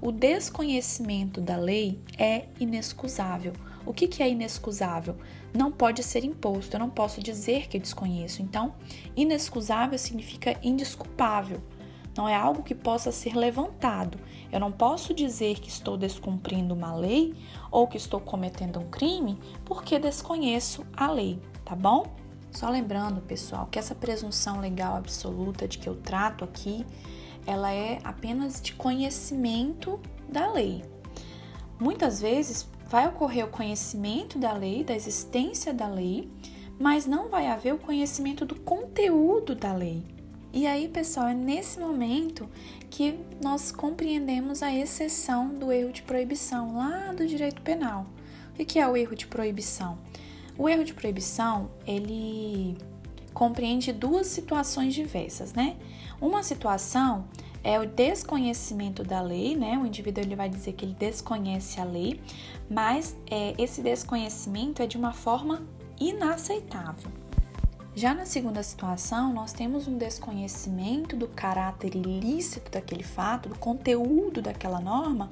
O 0.00 0.10
desconhecimento 0.10 1.42
da 1.42 1.58
lei 1.58 2.00
é 2.16 2.46
inexcusável. 2.58 3.52
O 3.84 3.92
que, 3.92 4.08
que 4.08 4.22
é 4.22 4.30
inexcusável? 4.30 5.14
Não 5.52 5.70
pode 5.70 6.02
ser 6.02 6.24
imposto, 6.24 6.74
eu 6.74 6.80
não 6.80 6.88
posso 6.88 7.20
dizer 7.20 7.68
que 7.68 7.76
eu 7.76 7.80
desconheço. 7.82 8.40
Então, 8.40 8.74
inexcusável 9.14 9.98
significa 9.98 10.58
indisculpável. 10.62 11.60
Não 12.16 12.28
é 12.28 12.34
algo 12.34 12.62
que 12.62 12.74
possa 12.74 13.10
ser 13.10 13.34
levantado. 13.36 14.18
Eu 14.52 14.60
não 14.60 14.70
posso 14.70 15.12
dizer 15.12 15.58
que 15.58 15.68
estou 15.68 15.96
descumprindo 15.96 16.74
uma 16.74 16.94
lei 16.94 17.34
ou 17.70 17.88
que 17.88 17.96
estou 17.96 18.20
cometendo 18.20 18.78
um 18.78 18.88
crime 18.88 19.38
porque 19.64 19.98
desconheço 19.98 20.86
a 20.96 21.10
lei 21.10 21.40
tá 21.64 21.74
bom? 21.74 22.06
Só 22.52 22.68
lembrando, 22.68 23.20
pessoal, 23.22 23.66
que 23.66 23.78
essa 23.78 23.94
presunção 23.94 24.60
legal 24.60 24.96
absoluta 24.96 25.66
de 25.66 25.78
que 25.78 25.88
eu 25.88 25.96
trato 25.96 26.44
aqui, 26.44 26.86
ela 27.46 27.72
é 27.72 27.98
apenas 28.04 28.60
de 28.60 28.74
conhecimento 28.74 29.98
da 30.28 30.52
lei. 30.52 30.84
Muitas 31.80 32.20
vezes 32.20 32.68
vai 32.86 33.08
ocorrer 33.08 33.44
o 33.44 33.50
conhecimento 33.50 34.38
da 34.38 34.52
lei, 34.52 34.84
da 34.84 34.94
existência 34.94 35.74
da 35.74 35.88
lei, 35.88 36.30
mas 36.78 37.06
não 37.06 37.28
vai 37.28 37.48
haver 37.48 37.74
o 37.74 37.78
conhecimento 37.78 38.44
do 38.44 38.54
conteúdo 38.54 39.54
da 39.54 39.72
lei. 39.72 40.13
E 40.56 40.68
aí, 40.68 40.86
pessoal, 40.88 41.26
é 41.26 41.34
nesse 41.34 41.80
momento 41.80 42.48
que 42.88 43.18
nós 43.42 43.72
compreendemos 43.72 44.62
a 44.62 44.72
exceção 44.72 45.48
do 45.48 45.72
erro 45.72 45.90
de 45.90 46.02
proibição 46.02 46.76
lá 46.76 47.12
do 47.12 47.26
direito 47.26 47.60
penal. 47.60 48.06
O 48.56 48.64
que 48.64 48.78
é 48.78 48.86
o 48.86 48.96
erro 48.96 49.16
de 49.16 49.26
proibição? 49.26 49.98
O 50.56 50.68
erro 50.68 50.84
de 50.84 50.94
proibição, 50.94 51.72
ele 51.84 52.78
compreende 53.32 53.92
duas 53.92 54.28
situações 54.28 54.94
diversas, 54.94 55.52
né? 55.52 55.74
Uma 56.20 56.44
situação 56.44 57.24
é 57.64 57.80
o 57.80 57.84
desconhecimento 57.84 59.02
da 59.02 59.20
lei, 59.20 59.56
né? 59.56 59.76
O 59.76 59.84
indivíduo 59.84 60.22
ele 60.22 60.36
vai 60.36 60.48
dizer 60.48 60.74
que 60.74 60.84
ele 60.84 60.94
desconhece 60.94 61.80
a 61.80 61.84
lei, 61.84 62.20
mas 62.70 63.16
é, 63.28 63.56
esse 63.58 63.82
desconhecimento 63.82 64.80
é 64.80 64.86
de 64.86 64.96
uma 64.96 65.12
forma 65.12 65.66
inaceitável. 65.98 67.10
Já 67.96 68.12
na 68.12 68.26
segunda 68.26 68.60
situação, 68.62 69.32
nós 69.32 69.52
temos 69.52 69.86
um 69.86 69.96
desconhecimento 69.96 71.14
do 71.16 71.28
caráter 71.28 71.94
ilícito 71.94 72.68
daquele 72.68 73.04
fato, 73.04 73.48
do 73.48 73.56
conteúdo 73.56 74.42
daquela 74.42 74.80
norma, 74.80 75.30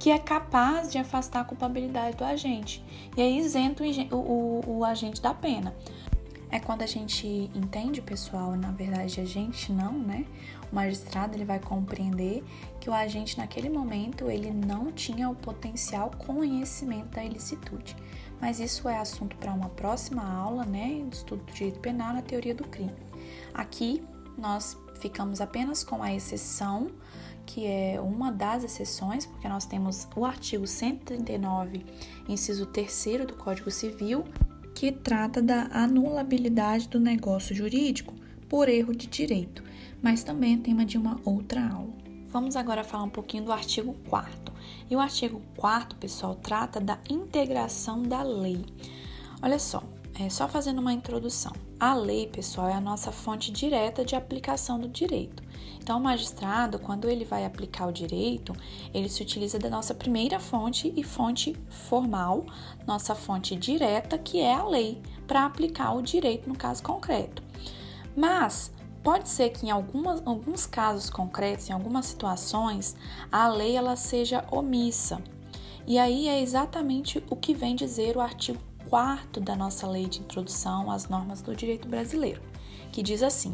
que 0.00 0.10
é 0.10 0.18
capaz 0.18 0.90
de 0.90 0.98
afastar 0.98 1.42
a 1.42 1.44
culpabilidade 1.44 2.16
do 2.16 2.24
agente 2.24 2.84
e 3.16 3.22
aí 3.22 3.38
isenta 3.38 3.84
o, 4.10 4.16
o, 4.16 4.78
o 4.78 4.84
agente 4.84 5.22
da 5.22 5.32
pena. 5.32 5.72
É 6.50 6.58
quando 6.58 6.82
a 6.82 6.86
gente 6.86 7.50
entende, 7.54 8.02
pessoal, 8.02 8.56
na 8.56 8.72
verdade 8.72 9.20
a 9.20 9.24
gente 9.24 9.72
não, 9.72 9.92
né? 9.92 10.26
O 10.70 10.74
magistrado 10.74 11.36
ele 11.36 11.44
vai 11.44 11.60
compreender 11.60 12.44
que 12.80 12.90
o 12.90 12.92
agente 12.92 13.38
naquele 13.38 13.70
momento 13.70 14.28
ele 14.28 14.50
não 14.50 14.90
tinha 14.90 15.30
o 15.30 15.36
potencial 15.36 16.10
conhecimento 16.18 17.14
da 17.14 17.24
ilicitude. 17.24 17.96
Mas 18.42 18.58
isso 18.58 18.88
é 18.88 18.98
assunto 18.98 19.36
para 19.36 19.54
uma 19.54 19.68
próxima 19.68 20.28
aula, 20.28 20.64
né? 20.64 21.00
Do 21.06 21.14
estudo 21.14 21.44
do 21.44 21.52
direito 21.52 21.78
penal 21.78 22.12
na 22.12 22.22
teoria 22.22 22.52
do 22.52 22.64
crime. 22.64 22.92
Aqui 23.54 24.02
nós 24.36 24.76
ficamos 25.00 25.40
apenas 25.40 25.84
com 25.84 26.02
a 26.02 26.12
exceção 26.12 26.90
que 27.46 27.66
é 27.66 28.00
uma 28.00 28.32
das 28.32 28.64
exceções, 28.64 29.26
porque 29.26 29.48
nós 29.48 29.64
temos 29.64 30.08
o 30.16 30.24
artigo 30.24 30.66
139, 30.66 31.84
inciso 32.28 32.66
3 32.66 33.26
do 33.26 33.34
Código 33.34 33.70
Civil, 33.70 34.24
que 34.74 34.90
trata 34.90 35.42
da 35.42 35.68
anulabilidade 35.72 36.88
do 36.88 36.98
negócio 36.98 37.54
jurídico 37.54 38.14
por 38.48 38.68
erro 38.68 38.94
de 38.94 39.06
direito, 39.06 39.62
mas 40.00 40.22
também 40.24 40.54
é 40.54 40.58
tema 40.58 40.84
de 40.84 40.96
uma 40.96 41.20
outra 41.24 41.68
aula. 41.68 41.92
Vamos 42.28 42.56
agora 42.56 42.82
falar 42.82 43.04
um 43.04 43.10
pouquinho 43.10 43.44
do 43.44 43.52
artigo 43.52 43.94
4 44.08 44.51
E 44.90 44.96
o 44.96 45.00
artigo 45.00 45.40
4 45.56 45.96
pessoal, 45.98 46.34
trata 46.34 46.80
da 46.80 46.98
integração 47.08 48.02
da 48.02 48.22
lei. 48.22 48.64
Olha 49.42 49.58
só, 49.58 49.82
é 50.18 50.28
só 50.28 50.46
fazendo 50.46 50.80
uma 50.80 50.92
introdução. 50.92 51.52
A 51.80 51.94
lei, 51.94 52.26
pessoal, 52.26 52.68
é 52.68 52.74
a 52.74 52.80
nossa 52.80 53.10
fonte 53.10 53.50
direta 53.50 54.04
de 54.04 54.14
aplicação 54.14 54.78
do 54.78 54.88
direito. 54.88 55.42
Então, 55.78 55.98
o 55.98 56.02
magistrado, 56.02 56.78
quando 56.78 57.08
ele 57.08 57.24
vai 57.24 57.44
aplicar 57.44 57.88
o 57.88 57.92
direito, 57.92 58.54
ele 58.94 59.08
se 59.08 59.22
utiliza 59.22 59.58
da 59.58 59.68
nossa 59.68 59.94
primeira 59.94 60.38
fonte 60.38 60.92
e 60.96 61.02
fonte 61.02 61.56
formal, 61.88 62.46
nossa 62.86 63.14
fonte 63.14 63.56
direta, 63.56 64.16
que 64.16 64.40
é 64.40 64.54
a 64.54 64.64
lei, 64.64 65.02
para 65.26 65.44
aplicar 65.44 65.92
o 65.92 66.02
direito 66.02 66.48
no 66.48 66.56
caso 66.56 66.82
concreto. 66.82 67.42
Mas 68.14 68.70
pode 69.02 69.28
ser 69.28 69.50
que 69.50 69.66
em 69.66 69.70
algumas, 69.70 70.22
alguns 70.24 70.66
casos 70.66 71.10
concretos, 71.10 71.68
em 71.68 71.72
algumas 71.72 72.06
situações, 72.06 72.96
a 73.30 73.48
lei 73.48 73.76
ela 73.76 73.96
seja 73.96 74.44
omissa. 74.50 75.22
E 75.86 75.98
aí 75.98 76.28
é 76.28 76.40
exatamente 76.40 77.22
o 77.28 77.36
que 77.36 77.54
vem 77.54 77.74
dizer 77.74 78.16
o 78.16 78.20
artigo 78.20 78.60
4 78.88 79.42
da 79.42 79.56
nossa 79.56 79.86
Lei 79.86 80.06
de 80.06 80.20
Introdução 80.20 80.90
às 80.90 81.08
Normas 81.08 81.42
do 81.42 81.56
Direito 81.56 81.88
Brasileiro, 81.88 82.40
que 82.92 83.02
diz 83.02 83.22
assim: 83.22 83.52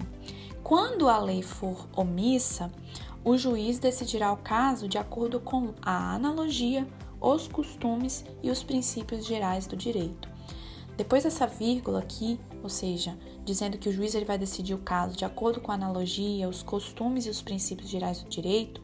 quando 0.62 1.08
a 1.08 1.18
lei 1.18 1.42
for 1.42 1.88
omissa, 1.96 2.70
o 3.24 3.36
juiz 3.36 3.78
decidirá 3.78 4.32
o 4.32 4.36
caso 4.36 4.86
de 4.86 4.98
acordo 4.98 5.40
com 5.40 5.72
a 5.80 6.14
analogia, 6.14 6.86
os 7.20 7.48
costumes 7.48 8.24
e 8.42 8.50
os 8.50 8.62
princípios 8.62 9.24
gerais 9.26 9.66
do 9.66 9.76
direito. 9.76 10.28
Depois 10.96 11.24
dessa 11.24 11.46
vírgula 11.46 12.00
aqui, 12.00 12.38
ou 12.62 12.68
seja, 12.68 13.16
dizendo 13.48 13.78
que 13.78 13.88
o 13.88 13.92
juiz 13.92 14.14
ele 14.14 14.26
vai 14.26 14.36
decidir 14.36 14.74
o 14.74 14.78
caso 14.78 15.16
de 15.16 15.24
acordo 15.24 15.58
com 15.58 15.72
a 15.72 15.74
analogia, 15.74 16.48
os 16.48 16.62
costumes 16.62 17.24
e 17.24 17.30
os 17.30 17.40
princípios 17.40 17.88
gerais 17.88 18.22
do 18.22 18.28
direito, 18.28 18.82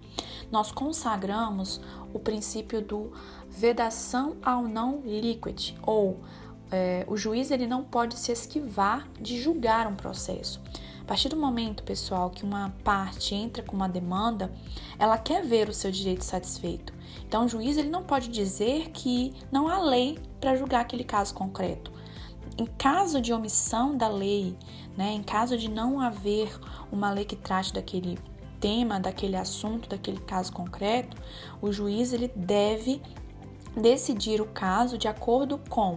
nós 0.51 0.73
consagramos 0.73 1.83
o 2.15 2.19
princípio 2.19 2.81
do 2.81 3.13
vedação 3.51 4.37
ao 4.43 4.63
não 4.63 5.03
liquid, 5.05 5.75
ou 5.83 6.19
é, 6.73 7.05
o 7.07 7.15
juiz 7.15 7.51
ele 7.51 7.67
não 7.67 7.85
pode 7.85 8.19
se 8.19 8.33
esquivar 8.33 9.07
de 9.21 9.39
julgar 9.39 9.87
um 9.87 9.95
processo. 9.95 10.63
A 11.03 11.05
partir 11.05 11.29
do 11.29 11.37
momento, 11.37 11.83
pessoal, 11.83 12.31
que 12.31 12.43
uma 12.43 12.73
parte 12.83 13.35
entra 13.35 13.63
com 13.63 13.77
uma 13.77 13.89
demanda, 13.89 14.51
ela 14.99 15.19
quer 15.19 15.45
ver 15.45 15.69
o 15.69 15.75
seu 15.75 15.91
direito 15.91 16.25
satisfeito. 16.25 16.95
Então, 17.29 17.45
o 17.45 17.49
juiz 17.49 17.77
ele 17.77 17.91
não 17.91 18.03
pode 18.03 18.29
dizer 18.29 18.89
que 18.93 19.35
não 19.53 19.69
há 19.69 19.79
lei 19.79 20.19
para 20.41 20.57
julgar 20.57 20.81
aquele 20.81 21.05
caso 21.05 21.35
concreto. 21.35 21.93
Em 22.57 22.67
caso 22.67 23.21
de 23.21 23.33
omissão 23.33 23.97
da 23.97 24.09
lei, 24.09 24.57
né, 24.97 25.13
em 25.13 25.23
caso 25.23 25.59
de 25.59 25.69
não 25.69 26.01
haver 26.01 26.57
uma 26.93 27.11
lei 27.11 27.25
que 27.25 27.35
trate 27.35 27.73
daquele 27.73 28.19
tema, 28.61 29.01
daquele 29.01 29.37
assunto, 29.37 29.89
daquele 29.89 30.21
caso 30.21 30.53
concreto, 30.53 31.17
o 31.61 31.73
juiz 31.73 32.13
ele 32.13 32.29
deve 32.35 33.03
decidir 33.77 34.41
o 34.41 34.47
caso 34.47 34.97
de 34.97 35.09
acordo 35.09 35.59
com. 35.69 35.97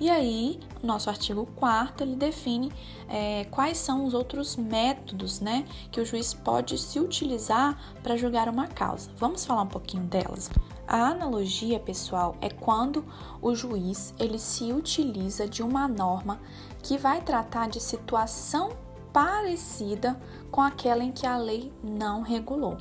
E 0.00 0.08
aí, 0.08 0.58
nosso 0.82 1.10
artigo 1.10 1.46
4 1.56 2.06
ele 2.06 2.16
define 2.16 2.72
é, 3.08 3.44
quais 3.50 3.76
são 3.78 4.06
os 4.06 4.14
outros 4.14 4.56
métodos 4.56 5.40
né, 5.40 5.64
que 5.92 6.00
o 6.00 6.06
juiz 6.06 6.32
pode 6.32 6.78
se 6.78 6.98
utilizar 6.98 7.78
para 8.02 8.16
julgar 8.16 8.48
uma 8.48 8.66
causa. 8.66 9.10
Vamos 9.16 9.44
falar 9.44 9.62
um 9.62 9.68
pouquinho 9.68 10.04
delas. 10.04 10.50
A 10.88 11.08
analogia, 11.08 11.78
pessoal, 11.78 12.34
é 12.40 12.48
quando 12.48 13.04
o 13.42 13.54
juiz 13.54 14.14
ele 14.18 14.38
se 14.38 14.72
utiliza 14.72 15.46
de 15.46 15.62
uma 15.62 15.86
norma 15.86 16.40
que 16.82 16.96
vai 16.96 17.20
tratar 17.20 17.68
de 17.68 17.78
situação 17.78 18.70
parecida 19.12 20.18
com 20.50 20.62
aquela 20.62 21.04
em 21.04 21.12
que 21.12 21.26
a 21.26 21.36
lei 21.36 21.70
não 21.84 22.22
regulou. 22.22 22.78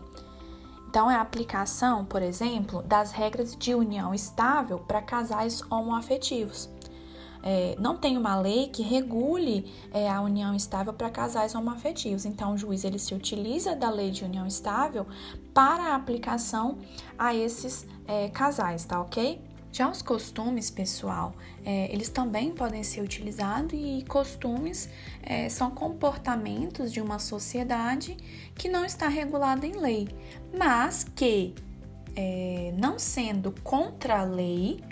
Então, 0.88 1.12
é 1.12 1.16
a 1.16 1.22
aplicação, 1.22 2.06
por 2.06 2.22
exemplo, 2.22 2.82
das 2.82 3.12
regras 3.12 3.54
de 3.54 3.76
união 3.76 4.14
estável 4.14 4.80
para 4.80 5.02
casais 5.02 5.62
homoafetivos. 5.70 6.70
É, 7.50 7.78
não 7.80 7.96
tem 7.96 8.18
uma 8.18 8.36
lei 8.36 8.68
que 8.68 8.84
regule 8.84 9.72
é, 9.94 10.10
a 10.10 10.20
união 10.20 10.54
estável 10.54 10.92
para 10.92 11.10
casais 11.10 11.56
homoafetivos. 11.56 12.26
Então, 12.26 12.54
o 12.54 12.58
juiz 12.58 12.84
ele 12.84 13.00
se 13.00 13.16
utiliza 13.16 13.74
da 13.74 13.90
lei 13.90 14.12
de 14.12 14.26
união 14.26 14.46
estável 14.46 15.08
para 15.54 15.94
a 15.94 15.96
aplicação 15.96 16.78
a 17.18 17.34
esses 17.34 17.88
é, 18.06 18.28
casais, 18.28 18.84
tá 18.84 19.00
ok? 19.00 19.42
Já 19.72 19.90
os 19.90 20.02
costumes, 20.02 20.70
pessoal, 20.70 21.34
é, 21.64 21.90
eles 21.94 22.10
também 22.10 22.52
podem 22.52 22.84
ser 22.84 23.00
utilizados 23.00 23.74
e 23.74 24.04
costumes 24.10 24.90
é, 25.24 25.48
são 25.48 25.72
comportamentos 25.72 26.92
de 26.92 27.00
uma 27.00 27.18
sociedade 27.18 28.18
que 28.56 28.68
não 28.68 28.84
está 28.84 29.08
regulada 29.08 29.66
em 29.66 29.74
lei, 29.74 30.10
mas 30.58 31.06
que, 31.06 31.56
é, 32.14 32.74
não 32.78 33.00
sendo 33.00 33.54
contra 33.64 34.20
a 34.20 34.24
lei, 34.24 34.84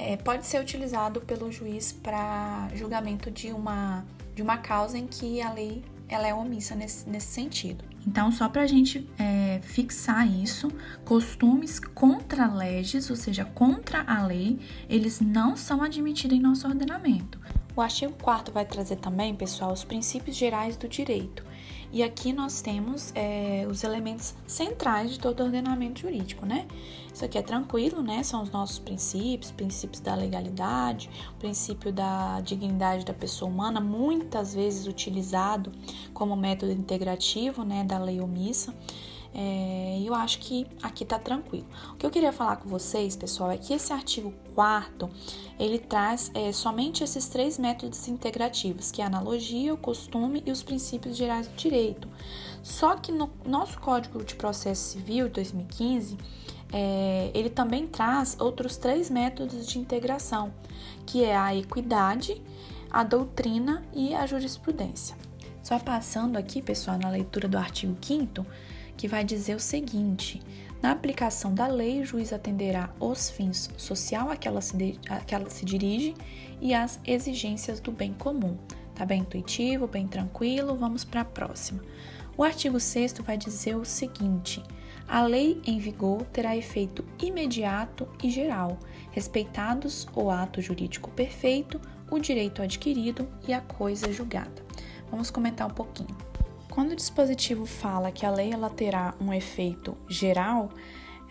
é, 0.00 0.16
pode 0.16 0.46
ser 0.46 0.60
utilizado 0.60 1.20
pelo 1.20 1.50
juiz 1.52 1.92
para 1.92 2.68
julgamento 2.74 3.30
de 3.30 3.52
uma, 3.52 4.04
de 4.34 4.42
uma 4.42 4.56
causa 4.58 4.98
em 4.98 5.06
que 5.06 5.40
a 5.40 5.52
lei 5.52 5.84
ela 6.08 6.26
é 6.26 6.34
omissa 6.34 6.74
nesse, 6.74 7.08
nesse 7.08 7.28
sentido. 7.28 7.84
Então, 8.06 8.32
só 8.32 8.48
para 8.48 8.62
a 8.62 8.66
gente 8.66 9.08
é, 9.18 9.60
fixar 9.62 10.26
isso, 10.26 10.72
costumes 11.04 11.78
contra 11.78 12.52
leges, 12.52 13.08
ou 13.10 13.16
seja, 13.16 13.44
contra 13.44 14.02
a 14.02 14.26
lei, 14.26 14.58
eles 14.88 15.20
não 15.20 15.56
são 15.56 15.82
admitidos 15.82 16.36
em 16.36 16.40
nosso 16.40 16.66
ordenamento. 16.66 17.38
O 17.76 17.80
artigo 17.80 18.14
4 18.20 18.52
vai 18.52 18.64
trazer 18.64 18.96
também, 18.96 19.34
pessoal, 19.34 19.72
os 19.72 19.84
princípios 19.84 20.36
gerais 20.36 20.76
do 20.76 20.88
direito. 20.88 21.44
E 21.92 22.04
aqui 22.04 22.32
nós 22.32 22.60
temos 22.60 23.12
é, 23.16 23.66
os 23.68 23.82
elementos 23.82 24.34
centrais 24.46 25.10
de 25.10 25.18
todo 25.18 25.42
ordenamento 25.42 26.00
jurídico, 26.00 26.46
né? 26.46 26.68
Isso 27.12 27.24
aqui 27.24 27.36
é 27.36 27.42
tranquilo, 27.42 28.00
né? 28.00 28.22
São 28.22 28.42
os 28.42 28.50
nossos 28.52 28.78
princípios, 28.78 29.50
princípios 29.50 30.00
da 30.00 30.14
legalidade, 30.14 31.10
princípio 31.40 31.92
da 31.92 32.40
dignidade 32.42 33.04
da 33.04 33.12
pessoa 33.12 33.50
humana, 33.50 33.80
muitas 33.80 34.54
vezes 34.54 34.86
utilizado 34.86 35.72
como 36.14 36.36
método 36.36 36.70
integrativo, 36.70 37.64
né, 37.64 37.82
da 37.82 37.98
lei 37.98 38.20
omissa. 38.20 38.72
É, 39.32 40.02
eu 40.04 40.14
acho 40.14 40.40
que 40.40 40.66
aqui 40.82 41.04
tá 41.04 41.18
tranquilo. 41.18 41.66
O 41.92 41.96
que 41.96 42.04
eu 42.04 42.10
queria 42.10 42.32
falar 42.32 42.56
com 42.56 42.68
vocês, 42.68 43.14
pessoal, 43.14 43.50
é 43.50 43.56
que 43.56 43.72
esse 43.72 43.92
artigo 43.92 44.32
4 44.54 45.08
ele 45.58 45.78
traz 45.78 46.30
é, 46.34 46.50
somente 46.52 47.04
esses 47.04 47.28
três 47.28 47.58
métodos 47.58 48.08
integrativos, 48.08 48.90
que 48.90 49.00
é 49.00 49.04
a 49.04 49.06
analogia, 49.06 49.72
o 49.72 49.76
costume 49.76 50.42
e 50.44 50.50
os 50.50 50.62
princípios 50.62 51.16
gerais 51.16 51.46
do 51.46 51.54
direito. 51.54 52.08
Só 52.62 52.96
que 52.96 53.12
no 53.12 53.30
nosso 53.46 53.78
Código 53.78 54.24
de 54.24 54.34
Processo 54.34 54.92
Civil 54.92 55.28
de 55.28 55.34
2015, 55.34 56.18
é, 56.72 57.30
ele 57.34 57.50
também 57.50 57.86
traz 57.86 58.36
outros 58.38 58.76
três 58.76 59.10
métodos 59.10 59.66
de 59.66 59.78
integração, 59.78 60.52
que 61.06 61.24
é 61.24 61.36
a 61.36 61.54
equidade, 61.54 62.40
a 62.90 63.04
doutrina 63.04 63.82
e 63.92 64.14
a 64.14 64.26
jurisprudência. 64.26 65.16
Só 65.62 65.78
passando 65.78 66.36
aqui, 66.36 66.60
pessoal, 66.60 66.98
na 66.98 67.10
leitura 67.10 67.46
do 67.46 67.56
artigo 67.56 67.96
5 68.00 68.44
que 69.00 69.08
vai 69.08 69.24
dizer 69.24 69.56
o 69.56 69.60
seguinte: 69.60 70.42
na 70.82 70.92
aplicação 70.92 71.54
da 71.54 71.66
lei, 71.66 72.02
o 72.02 72.04
juiz 72.04 72.34
atenderá 72.34 72.90
os 73.00 73.30
fins 73.30 73.70
social 73.78 74.30
a 74.30 74.36
que 74.36 74.46
ela 74.46 74.60
se, 74.60 74.76
de, 74.76 75.00
a 75.08 75.20
que 75.20 75.34
ela 75.34 75.48
se 75.48 75.64
dirige 75.64 76.14
e 76.60 76.74
as 76.74 77.00
exigências 77.06 77.80
do 77.80 77.90
bem 77.90 78.12
comum. 78.12 78.58
Tá 78.94 79.06
bem 79.06 79.22
intuitivo, 79.22 79.86
bem 79.86 80.06
tranquilo? 80.06 80.76
Vamos 80.76 81.02
para 81.02 81.22
a 81.22 81.24
próxima. 81.24 81.82
O 82.36 82.44
artigo 82.44 82.78
6 82.78 83.14
vai 83.24 83.38
dizer 83.38 83.74
o 83.74 83.86
seguinte: 83.86 84.62
a 85.08 85.22
lei 85.22 85.62
em 85.64 85.78
vigor 85.78 86.26
terá 86.26 86.54
efeito 86.54 87.02
imediato 87.18 88.06
e 88.22 88.28
geral, 88.28 88.78
respeitados 89.12 90.06
o 90.14 90.30
ato 90.30 90.60
jurídico 90.60 91.10
perfeito, 91.12 91.80
o 92.10 92.18
direito 92.18 92.60
adquirido 92.60 93.26
e 93.48 93.54
a 93.54 93.62
coisa 93.62 94.12
julgada. 94.12 94.62
Vamos 95.10 95.30
comentar 95.30 95.66
um 95.66 95.74
pouquinho. 95.74 96.29
Quando 96.70 96.92
o 96.92 96.96
dispositivo 96.96 97.66
fala 97.66 98.12
que 98.12 98.24
a 98.24 98.30
lei 98.30 98.52
ela 98.52 98.70
terá 98.70 99.12
um 99.20 99.34
efeito 99.34 99.96
geral, 100.08 100.70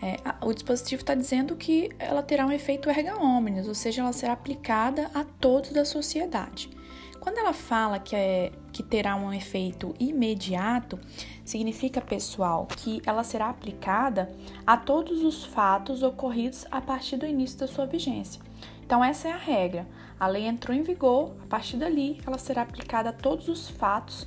é, 0.02 0.16
o 0.44 0.52
dispositivo 0.52 1.00
está 1.00 1.14
dizendo 1.14 1.56
que 1.56 1.90
ela 1.98 2.22
terá 2.22 2.46
um 2.46 2.52
efeito 2.52 2.90
erga 2.90 3.16
omnes, 3.16 3.66
ou 3.66 3.74
seja, 3.74 4.02
ela 4.02 4.12
será 4.12 4.34
aplicada 4.34 5.10
a 5.14 5.24
todos 5.24 5.70
da 5.70 5.84
sociedade. 5.84 6.70
Quando 7.18 7.38
ela 7.38 7.52
fala 7.52 7.98
que, 7.98 8.14
é, 8.14 8.52
que 8.72 8.82
terá 8.82 9.16
um 9.16 9.32
efeito 9.32 9.94
imediato, 9.98 10.98
significa, 11.44 12.00
pessoal, 12.00 12.66
que 12.66 13.02
ela 13.04 13.22
será 13.22 13.50
aplicada 13.50 14.30
a 14.66 14.76
todos 14.76 15.22
os 15.22 15.44
fatos 15.44 16.02
ocorridos 16.02 16.66
a 16.70 16.80
partir 16.80 17.16
do 17.16 17.26
início 17.26 17.58
da 17.58 17.66
sua 17.66 17.86
vigência. 17.86 18.40
Então, 18.82 19.04
essa 19.04 19.28
é 19.28 19.32
a 19.32 19.36
regra. 19.36 19.86
A 20.18 20.26
lei 20.26 20.46
entrou 20.46 20.76
em 20.76 20.82
vigor, 20.82 21.32
a 21.42 21.46
partir 21.46 21.76
dali, 21.76 22.20
ela 22.26 22.38
será 22.38 22.62
aplicada 22.62 23.10
a 23.10 23.12
todos 23.12 23.48
os 23.48 23.68
fatos 23.68 24.26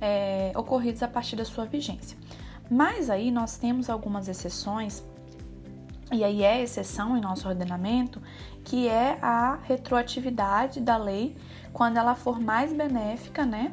é, 0.00 0.52
ocorridos 0.56 1.02
a 1.02 1.08
partir 1.08 1.36
da 1.36 1.44
sua 1.44 1.64
vigência. 1.64 2.16
Mas 2.70 3.10
aí 3.10 3.30
nós 3.30 3.56
temos 3.56 3.90
algumas 3.90 4.28
exceções, 4.28 5.04
e 6.12 6.24
aí 6.24 6.42
é 6.42 6.62
exceção 6.62 7.16
em 7.16 7.20
nosso 7.20 7.48
ordenamento, 7.48 8.20
que 8.64 8.88
é 8.88 9.18
a 9.20 9.58
retroatividade 9.62 10.80
da 10.80 10.96
lei 10.96 11.36
quando 11.72 11.96
ela 11.96 12.14
for 12.14 12.40
mais 12.40 12.72
benéfica, 12.72 13.44
né? 13.44 13.72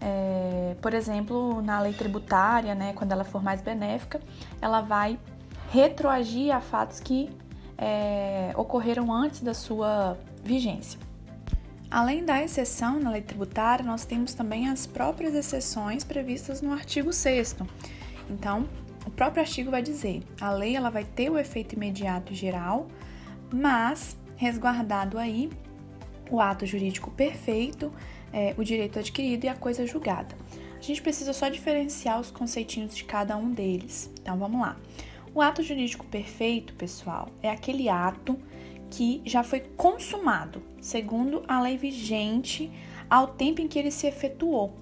É, 0.00 0.74
por 0.82 0.94
exemplo, 0.94 1.62
na 1.62 1.80
lei 1.80 1.92
tributária, 1.92 2.74
né, 2.74 2.92
quando 2.92 3.12
ela 3.12 3.22
for 3.22 3.40
mais 3.40 3.62
benéfica, 3.62 4.20
ela 4.60 4.80
vai 4.80 5.16
retroagir 5.70 6.54
a 6.54 6.60
fatos 6.60 6.98
que 6.98 7.30
é, 7.78 8.52
ocorreram 8.56 9.12
antes 9.12 9.40
da 9.40 9.54
sua 9.54 10.18
vigência. 10.42 10.98
Além 11.92 12.24
da 12.24 12.42
exceção 12.42 12.98
na 12.98 13.10
lei 13.10 13.20
tributária, 13.20 13.84
nós 13.84 14.06
temos 14.06 14.32
também 14.32 14.66
as 14.66 14.86
próprias 14.86 15.34
exceções 15.34 16.02
previstas 16.02 16.62
no 16.62 16.72
artigo 16.72 17.12
6 17.12 17.56
Então, 18.30 18.66
o 19.04 19.10
próprio 19.10 19.42
artigo 19.42 19.70
vai 19.70 19.82
dizer: 19.82 20.22
a 20.40 20.50
lei 20.50 20.74
ela 20.74 20.88
vai 20.88 21.04
ter 21.04 21.28
o 21.28 21.38
efeito 21.38 21.74
imediato 21.74 22.34
geral, 22.34 22.88
mas 23.52 24.16
resguardado 24.36 25.18
aí 25.18 25.50
o 26.30 26.40
ato 26.40 26.64
jurídico 26.64 27.10
perfeito, 27.10 27.92
é, 28.32 28.54
o 28.56 28.64
direito 28.64 28.98
adquirido 28.98 29.44
e 29.44 29.48
a 29.48 29.54
coisa 29.54 29.86
julgada. 29.86 30.34
A 30.78 30.82
gente 30.82 31.02
precisa 31.02 31.34
só 31.34 31.50
diferenciar 31.50 32.18
os 32.18 32.30
conceitinhos 32.30 32.96
de 32.96 33.04
cada 33.04 33.36
um 33.36 33.50
deles. 33.50 34.10
Então, 34.18 34.38
vamos 34.38 34.62
lá. 34.62 34.78
O 35.34 35.42
ato 35.42 35.62
jurídico 35.62 36.06
perfeito, 36.06 36.72
pessoal, 36.72 37.28
é 37.42 37.50
aquele 37.50 37.90
ato 37.90 38.38
que 38.92 39.22
já 39.24 39.42
foi 39.42 39.60
consumado, 39.60 40.62
segundo 40.78 41.42
a 41.48 41.62
lei 41.62 41.78
vigente, 41.78 42.70
ao 43.08 43.26
tempo 43.26 43.62
em 43.62 43.66
que 43.66 43.78
ele 43.78 43.90
se 43.90 44.06
efetuou. 44.06 44.74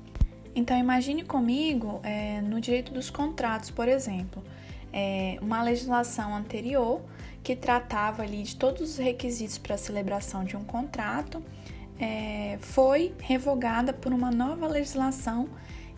Então, 0.53 0.77
imagine 0.77 1.23
comigo 1.23 2.01
é, 2.03 2.41
no 2.41 2.61
direito 2.61 2.93
dos 2.93 3.09
contratos, 3.09 3.71
por 3.71 3.87
exemplo, 3.87 4.43
é, 4.93 5.39
uma 5.41 5.63
legislação 5.63 6.35
anterior 6.35 7.01
que 7.41 7.55
tratava 7.55 8.25
ali 8.25 8.43
de 8.43 8.57
todos 8.57 8.81
os 8.83 8.97
requisitos 8.97 9.59
para 9.59 9.77
a 9.77 9.79
celebração 9.79 10.43
de 10.43 10.57
um 10.57 10.65
contrato 10.65 11.41
é, 12.01 12.59
foi 12.61 13.15
revogada 13.21 13.93
por 13.93 14.13
uma 14.13 14.33
nova 14.33 14.67
legislação 14.67 15.49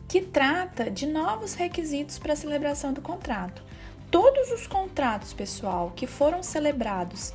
que 0.06 0.20
trata 0.20 0.90
de 0.90 1.06
novos 1.06 1.54
requisitos 1.54 2.18
para 2.18 2.34
a 2.34 2.36
celebração 2.36 2.92
do 2.92 3.00
contrato. 3.00 3.62
Todos 4.10 4.50
os 4.50 4.66
contratos, 4.66 5.32
pessoal, 5.32 5.94
que 5.96 6.06
foram 6.06 6.42
celebrados 6.42 7.32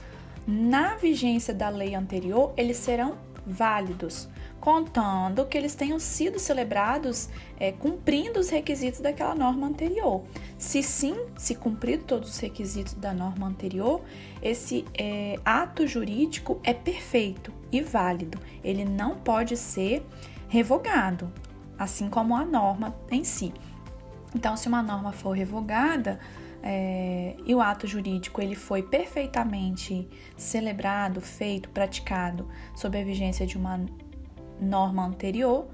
na 0.48 0.96
vigência 0.96 1.54
da 1.54 1.68
lei 1.68 1.94
anterior, 1.94 2.54
eles 2.56 2.78
serão 2.78 3.18
válidos, 3.46 4.30
contando 4.60 5.46
que 5.46 5.58
eles 5.58 5.76
tenham 5.76 6.00
sido 6.00 6.40
celebrados 6.40 7.30
é, 7.60 7.72
cumprindo 7.72 8.40
os 8.40 8.50
requisitos 8.50 9.02
daquela 9.02 9.36
norma 9.36 9.68
anterior. 9.68 10.24
Se 10.58 10.82
sim, 10.82 11.16
se 11.38 11.54
cumprido 11.54 12.06
todos 12.06 12.30
os 12.30 12.40
requisitos 12.40 12.94
da 12.94 13.14
norma 13.14 13.48
anterior, 13.48 14.02
esse 14.42 14.86
é, 14.98 15.36
ato 15.46 15.86
jurídico 15.86 16.60
é 16.64 16.74
perfeito 16.74 17.54
e 17.72 17.82
válido. 17.82 18.40
Ele 18.64 18.86
não 18.86 19.16
pode 19.16 19.56
ser 19.58 20.06
revogado, 20.48 21.32
assim 21.78 22.10
como 22.10 22.36
a 22.36 22.46
norma 22.46 22.96
em 23.12 23.24
si. 23.24 23.54
Então, 24.36 24.58
se 24.58 24.68
uma 24.68 24.84
norma 24.84 25.12
for 25.12 25.32
revogada, 25.32 26.20
é, 26.70 27.34
e 27.46 27.56
o 27.56 27.62
ato 27.62 27.88
jurídico 27.88 28.42
ele 28.42 28.54
foi 28.54 28.84
perfeitamente 28.84 30.06
celebrado, 30.36 31.22
feito, 31.22 31.70
praticado 31.70 32.46
sob 32.76 33.00
a 33.00 33.04
vigência 33.06 33.48
de 33.48 33.58
uma 33.58 33.80
norma 34.60 35.06
anterior 35.06 35.66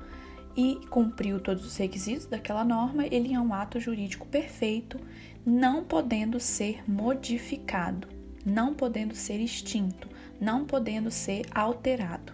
e 0.56 0.76
cumpriu 0.92 1.40
todos 1.40 1.66
os 1.66 1.76
requisitos 1.78 2.28
daquela 2.28 2.64
norma, 2.64 3.08
ele 3.08 3.34
é 3.34 3.40
um 3.40 3.56
ato 3.56 3.80
jurídico 3.80 4.28
perfeito, 4.28 5.00
não 5.44 5.84
podendo 5.84 6.40
ser 6.40 6.84
modificado, 6.88 8.08
não 8.46 8.76
podendo 8.76 9.16
ser 9.16 9.40
extinto, 9.40 10.08
não 10.40 10.64
podendo 10.64 11.10
ser 11.10 11.48
alterado. 11.56 12.34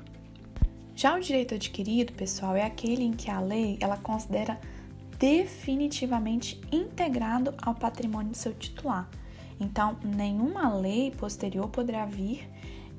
Já 0.93 1.15
o 1.15 1.21
direito 1.21 1.55
adquirido, 1.55 2.11
pessoal, 2.11 2.57
é 2.57 2.65
aquele 2.65 3.05
em 3.05 3.13
que 3.13 3.31
a 3.31 3.39
lei 3.39 3.77
ela 3.79 3.95
considera 3.95 4.59
definitivamente 5.19 6.59
integrado 6.71 7.53
ao 7.61 7.75
patrimônio 7.75 8.31
do 8.31 8.37
seu 8.37 8.53
titular. 8.53 9.09
Então, 9.59 9.97
nenhuma 10.03 10.73
lei 10.73 11.11
posterior 11.11 11.67
poderá 11.67 12.05
vir 12.05 12.49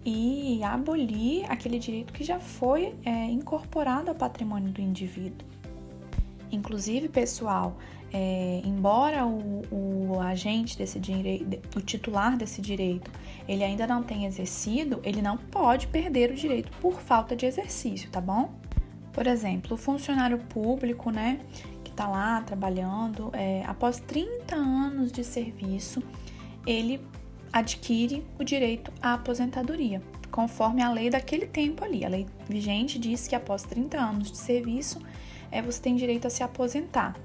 e 0.05 0.63
abolir 0.63 1.51
aquele 1.51 1.79
direito 1.79 2.13
que 2.13 2.23
já 2.23 2.39
foi 2.39 2.95
é, 3.05 3.25
incorporado 3.27 4.11
ao 4.11 4.15
patrimônio 4.15 4.71
do 4.71 4.81
indivíduo. 4.81 5.49
Inclusive, 6.53 7.09
pessoal, 7.09 7.77
é, 8.13 8.61
embora 8.65 9.25
o, 9.25 9.63
o, 9.71 10.21
agente 10.21 10.77
desse 10.77 10.99
direito, 10.99 11.61
o 11.77 11.81
titular 11.81 12.37
desse 12.37 12.61
direito, 12.61 13.11
ele 13.47 13.63
ainda 13.63 13.87
não 13.87 14.03
tenha 14.03 14.27
exercido, 14.27 15.01
ele 15.05 15.23
não 15.23 15.37
pode 15.37 15.87
perder 15.87 16.31
o 16.31 16.35
direito 16.35 16.71
por 16.81 17.01
falta 17.01 17.37
de 17.37 17.47
exercício, 17.47 18.11
tá 18.11 18.21
bom? 18.21 18.53
Por 19.13 19.27
exemplo, 19.27 19.75
o 19.75 19.77
funcionário 19.77 20.39
público, 20.39 21.11
né, 21.11 21.41
está 21.91 22.09
lá 22.09 22.41
trabalhando, 22.43 23.31
é, 23.33 23.65
após 23.67 24.01
30 24.01 24.55
anos 24.55 25.13
de 25.13 25.23
serviço, 25.23 26.03
ele 26.67 27.01
adquire 27.53 28.25
o 28.39 28.45
direito 28.45 28.93
à 29.03 29.15
aposentadoria, 29.15 30.03
conforme 30.31 30.83
a 30.83 30.91
lei 30.91 31.11
daquele 31.11 31.47
tempo 31.47 31.85
ali. 31.85 32.05
A 32.05 32.09
lei 32.09 32.27
vigente 32.49 32.99
diz 32.99 33.27
que 33.27 33.35
após 33.35 33.63
30 33.65 33.99
anos 33.99 34.31
de 34.31 34.39
serviço, 34.39 35.01
é, 35.51 35.61
você 35.61 35.81
tem 35.81 35.97
direito 35.97 36.27
a 36.27 36.31
se 36.31 36.43
aposentar. 36.43 37.17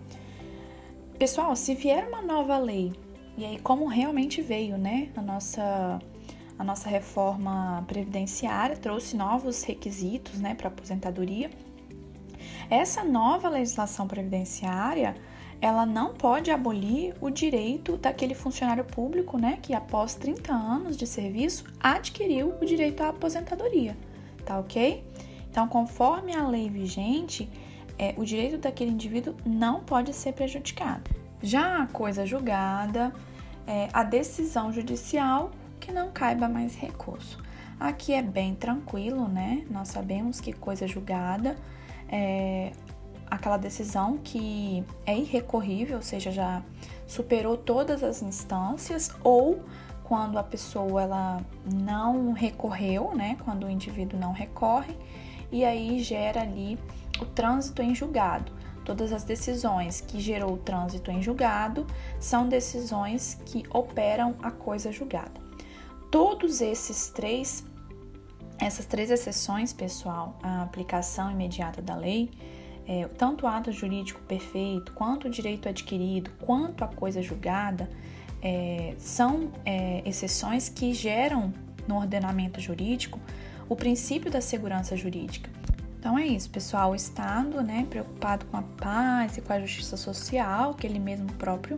Pessoal, 1.17 1.56
se 1.56 1.75
vier 1.75 2.08
uma 2.08 2.21
nova 2.21 2.58
lei, 2.58 2.93
e 3.38 3.45
aí 3.45 3.60
como 3.60 3.86
realmente 3.86 4.41
veio, 4.41 4.78
né, 4.78 5.10
a 5.15 5.21
nossa 5.21 5.99
a 6.58 6.63
nossa 6.63 6.88
reforma 6.88 7.84
previdenciária 7.86 8.78
trouxe 8.78 9.17
novos 9.17 9.63
requisitos, 9.63 10.39
né, 10.39 10.56
para 10.56 10.69
aposentadoria. 10.69 11.49
Essa 12.69 13.04
nova 13.04 13.49
legislação 13.49 14.08
previdenciária, 14.08 15.15
ela 15.62 15.86
não 15.86 16.13
pode 16.13 16.51
abolir 16.51 17.15
o 17.21 17.30
direito 17.30 17.97
daquele 17.97 18.34
funcionário 18.34 18.84
público, 18.84 19.38
né, 19.38 19.58
que 19.62 19.73
após 19.73 20.15
30 20.15 20.54
anos 20.54 20.97
de 20.97 21.08
serviço 21.08 21.65
adquiriu 21.80 22.56
o 22.62 22.65
direito 22.65 23.01
à 23.01 23.10
aposentadoria, 23.10 23.95
tá 24.45 24.60
ok? 24.60 25.04
Então, 25.49 25.67
conforme 25.67 26.36
a 26.36 26.47
lei 26.47 26.69
vigente, 26.69 27.49
é, 27.97 28.13
o 28.17 28.25
direito 28.25 28.58
daquele 28.58 28.91
indivíduo 28.91 29.36
não 29.45 29.80
pode 29.80 30.13
ser 30.13 30.34
prejudicado. 30.34 31.10
Já 31.41 31.84
a 31.84 31.88
coisa 31.88 32.25
julgada, 32.25 33.13
é, 33.65 33.88
a 33.93 34.04
decisão 34.04 34.71
judicial 34.73 35.51
que 35.80 35.91
não 35.91 36.12
caiba 36.12 36.49
mais 36.49 36.75
recurso. 36.75 37.41
Aqui 37.80 38.13
é 38.13 38.21
bem 38.21 38.56
tranquilo, 38.56 39.28
né? 39.28 39.65
Nós 39.69 39.89
sabemos 39.89 40.39
que 40.39 40.51
coisa 40.51 40.88
julgada 40.88 41.56
é, 42.15 42.71
aquela 43.30 43.58
decisão 43.58 44.17
que 44.23 44.84
é 45.06 45.17
irrecorrível, 45.17 45.97
ou 45.97 46.01
seja, 46.01 46.32
já 46.32 46.63
superou 47.06 47.58
todas 47.58 48.04
as 48.04 48.21
instâncias, 48.21 49.12
ou 49.21 49.60
quando 50.04 50.38
a 50.38 50.43
pessoa 50.43 51.01
ela 51.01 51.41
não 51.65 52.32
recorreu, 52.32 53.13
né, 53.13 53.38
quando 53.43 53.65
o 53.65 53.69
indivíduo 53.69 54.17
não 54.19 54.32
recorre, 54.32 54.95
e 55.51 55.65
aí 55.65 55.99
gera 55.99 56.41
ali 56.41 56.80
o 57.19 57.25
trânsito 57.25 57.82
em 57.82 57.93
julgado. 57.93 58.51
Todas 58.86 59.12
as 59.12 59.23
decisões 59.23 59.99
que 59.99 60.19
gerou 60.19 60.54
o 60.54 60.58
trânsito 60.58 61.12
em 61.12 61.21
julgado 61.21 61.86
são 62.19 62.47
decisões 62.47 63.38
que 63.45 63.63
operam 63.71 64.36
a 64.41 64.51
coisa 64.51 64.91
julgada. 64.91 65.41
Todos 66.12 66.62
esses 66.62 67.10
três 67.10 67.65
essas 68.59 68.85
três 68.85 69.11
exceções, 69.11 69.73
pessoal, 69.73 70.37
a 70.41 70.63
aplicação 70.63 71.31
imediata 71.31 71.81
da 71.81 71.95
lei, 71.95 72.31
é, 72.87 73.07
tanto 73.17 73.45
o 73.45 73.47
ato 73.47 73.71
jurídico 73.71 74.21
perfeito, 74.21 74.93
quanto 74.93 75.27
o 75.27 75.29
direito 75.29 75.67
adquirido, 75.67 76.31
quanto 76.39 76.83
a 76.83 76.87
coisa 76.87 77.21
julgada, 77.21 77.89
é, 78.41 78.93
são 78.97 79.51
é, 79.65 80.03
exceções 80.05 80.69
que 80.69 80.93
geram 80.93 81.53
no 81.87 81.97
ordenamento 81.97 82.59
jurídico 82.59 83.19
o 83.67 83.75
princípio 83.75 84.31
da 84.31 84.39
segurança 84.39 84.95
jurídica. 84.95 85.49
Então 85.99 86.17
é 86.19 86.27
isso, 86.27 86.49
pessoal. 86.51 86.91
O 86.91 86.95
Estado, 86.95 87.63
né, 87.63 87.87
preocupado 87.89 88.45
com 88.45 88.57
a 88.57 88.61
paz 88.61 89.37
e 89.37 89.41
com 89.41 89.51
a 89.51 89.59
justiça 89.59 89.97
social, 89.97 90.75
que 90.75 90.85
ele 90.85 90.99
mesmo 90.99 91.31
próprio 91.33 91.77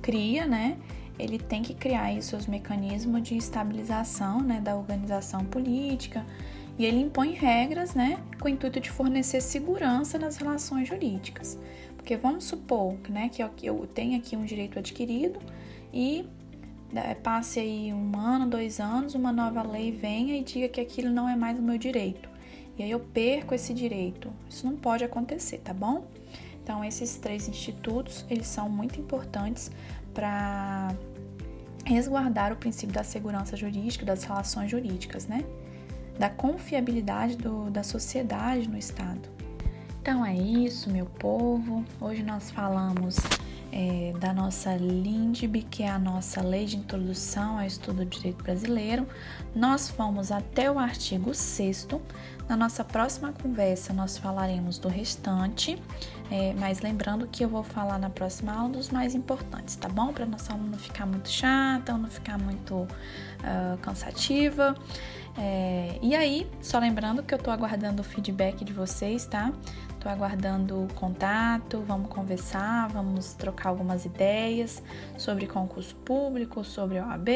cria, 0.00 0.46
né, 0.46 0.76
ele 1.18 1.38
tem 1.38 1.62
que 1.62 1.74
criar 1.74 2.20
seus 2.22 2.46
mecanismos 2.46 3.22
de 3.22 3.36
estabilização 3.36 4.40
né, 4.40 4.60
da 4.60 4.76
organização 4.76 5.44
política 5.44 6.24
e 6.78 6.84
ele 6.84 7.00
impõe 7.00 7.32
regras 7.32 7.94
né, 7.94 8.18
com 8.38 8.46
o 8.46 8.50
intuito 8.50 8.80
de 8.80 8.90
fornecer 8.90 9.40
segurança 9.40 10.18
nas 10.18 10.36
relações 10.36 10.88
jurídicas. 10.88 11.58
Porque 11.96 12.16
vamos 12.16 12.44
supor 12.44 12.96
né, 13.08 13.30
que 13.30 13.42
eu 13.66 13.86
tenho 13.86 14.18
aqui 14.18 14.36
um 14.36 14.44
direito 14.44 14.78
adquirido 14.78 15.40
e 15.92 16.26
né, 16.92 17.14
passe 17.14 17.58
aí 17.60 17.92
um 17.92 18.18
ano, 18.18 18.46
dois 18.46 18.78
anos, 18.78 19.14
uma 19.14 19.32
nova 19.32 19.62
lei 19.62 19.90
venha 19.90 20.36
e 20.36 20.42
diga 20.44 20.68
que 20.68 20.80
aquilo 20.80 21.10
não 21.10 21.28
é 21.28 21.34
mais 21.34 21.58
o 21.58 21.62
meu 21.62 21.78
direito. 21.78 22.28
E 22.78 22.82
aí 22.82 22.90
eu 22.90 23.00
perco 23.00 23.54
esse 23.54 23.72
direito. 23.72 24.30
Isso 24.48 24.66
não 24.66 24.76
pode 24.76 25.02
acontecer, 25.02 25.58
tá 25.58 25.72
bom? 25.72 26.04
Então 26.62 26.84
esses 26.84 27.16
três 27.16 27.48
institutos, 27.48 28.26
eles 28.28 28.46
são 28.46 28.68
muito 28.68 29.00
importantes 29.00 29.70
para 30.16 30.94
resguardar 31.84 32.50
o 32.50 32.56
princípio 32.56 32.94
da 32.94 33.04
segurança 33.04 33.54
jurídica, 33.54 34.06
das 34.06 34.24
relações 34.24 34.70
jurídicas, 34.70 35.26
né? 35.26 35.44
Da 36.18 36.30
confiabilidade 36.30 37.36
do, 37.36 37.70
da 37.70 37.82
sociedade 37.82 38.66
no 38.66 38.78
Estado. 38.78 39.28
Então 40.00 40.24
é 40.24 40.34
isso, 40.34 40.88
meu 40.90 41.04
povo. 41.04 41.84
Hoje 42.00 42.22
nós 42.22 42.50
falamos 42.50 43.16
é, 43.72 44.12
da 44.18 44.32
nossa 44.32 44.74
LINDB, 44.74 45.62
que 45.62 45.82
é 45.82 45.88
a 45.88 45.98
nossa 45.98 46.42
Lei 46.42 46.66
de 46.66 46.76
Introdução 46.76 47.58
ao 47.58 47.66
Estudo 47.66 48.04
do 48.04 48.06
Direito 48.06 48.42
Brasileiro. 48.42 49.06
Nós 49.54 49.88
fomos 49.88 50.30
até 50.32 50.70
o 50.70 50.78
artigo 50.78 51.34
6. 51.34 51.88
Na 52.48 52.56
nossa 52.56 52.84
próxima 52.84 53.32
conversa, 53.32 53.92
nós 53.92 54.16
falaremos 54.16 54.78
do 54.78 54.88
restante, 54.88 55.80
é, 56.30 56.54
mas 56.58 56.80
lembrando 56.80 57.26
que 57.26 57.44
eu 57.44 57.48
vou 57.48 57.64
falar 57.64 57.98
na 57.98 58.08
próxima 58.08 58.52
aula 58.52 58.68
dos 58.70 58.90
mais 58.90 59.14
importantes, 59.14 59.74
tá 59.76 59.88
bom? 59.88 60.12
Para 60.12 60.26
nossa 60.26 60.52
aula 60.52 60.64
não 60.64 60.78
ficar 60.78 61.06
muito 61.06 61.28
chata, 61.28 61.96
não 61.98 62.08
ficar 62.08 62.38
muito 62.38 62.74
uh, 62.74 63.76
cansativa. 63.82 64.76
É, 65.38 65.98
e 66.00 66.14
aí, 66.14 66.46
só 66.62 66.78
lembrando 66.78 67.22
que 67.22 67.34
eu 67.34 67.38
tô 67.38 67.50
aguardando 67.50 68.00
o 68.00 68.04
feedback 68.04 68.64
de 68.64 68.72
vocês, 68.72 69.26
tá? 69.26 69.52
Tô 70.06 70.10
aguardando 70.10 70.86
contato, 70.94 71.80
vamos 71.80 72.08
conversar, 72.08 72.88
vamos 72.90 73.34
trocar 73.34 73.70
algumas 73.70 74.04
ideias 74.04 74.80
sobre 75.18 75.48
concurso 75.48 75.96
público, 75.96 76.62
sobre 76.62 77.00
OAB, 77.00 77.28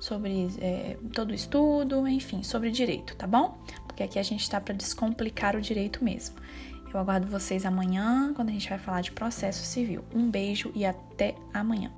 sobre 0.00 0.48
é, 0.60 0.98
todo 1.12 1.30
o 1.30 1.34
estudo, 1.34 2.08
enfim, 2.08 2.42
sobre 2.42 2.72
direito, 2.72 3.14
tá 3.14 3.24
bom? 3.24 3.56
Porque 3.86 4.02
aqui 4.02 4.18
a 4.18 4.22
gente 4.24 4.50
tá 4.50 4.60
para 4.60 4.74
descomplicar 4.74 5.54
o 5.54 5.60
direito 5.60 6.02
mesmo. 6.02 6.34
Eu 6.92 6.98
aguardo 6.98 7.28
vocês 7.28 7.64
amanhã, 7.64 8.32
quando 8.34 8.48
a 8.48 8.52
gente 8.52 8.68
vai 8.68 8.80
falar 8.80 9.00
de 9.00 9.12
processo 9.12 9.64
civil. 9.64 10.04
Um 10.12 10.28
beijo 10.28 10.72
e 10.74 10.84
até 10.84 11.36
amanhã. 11.54 11.92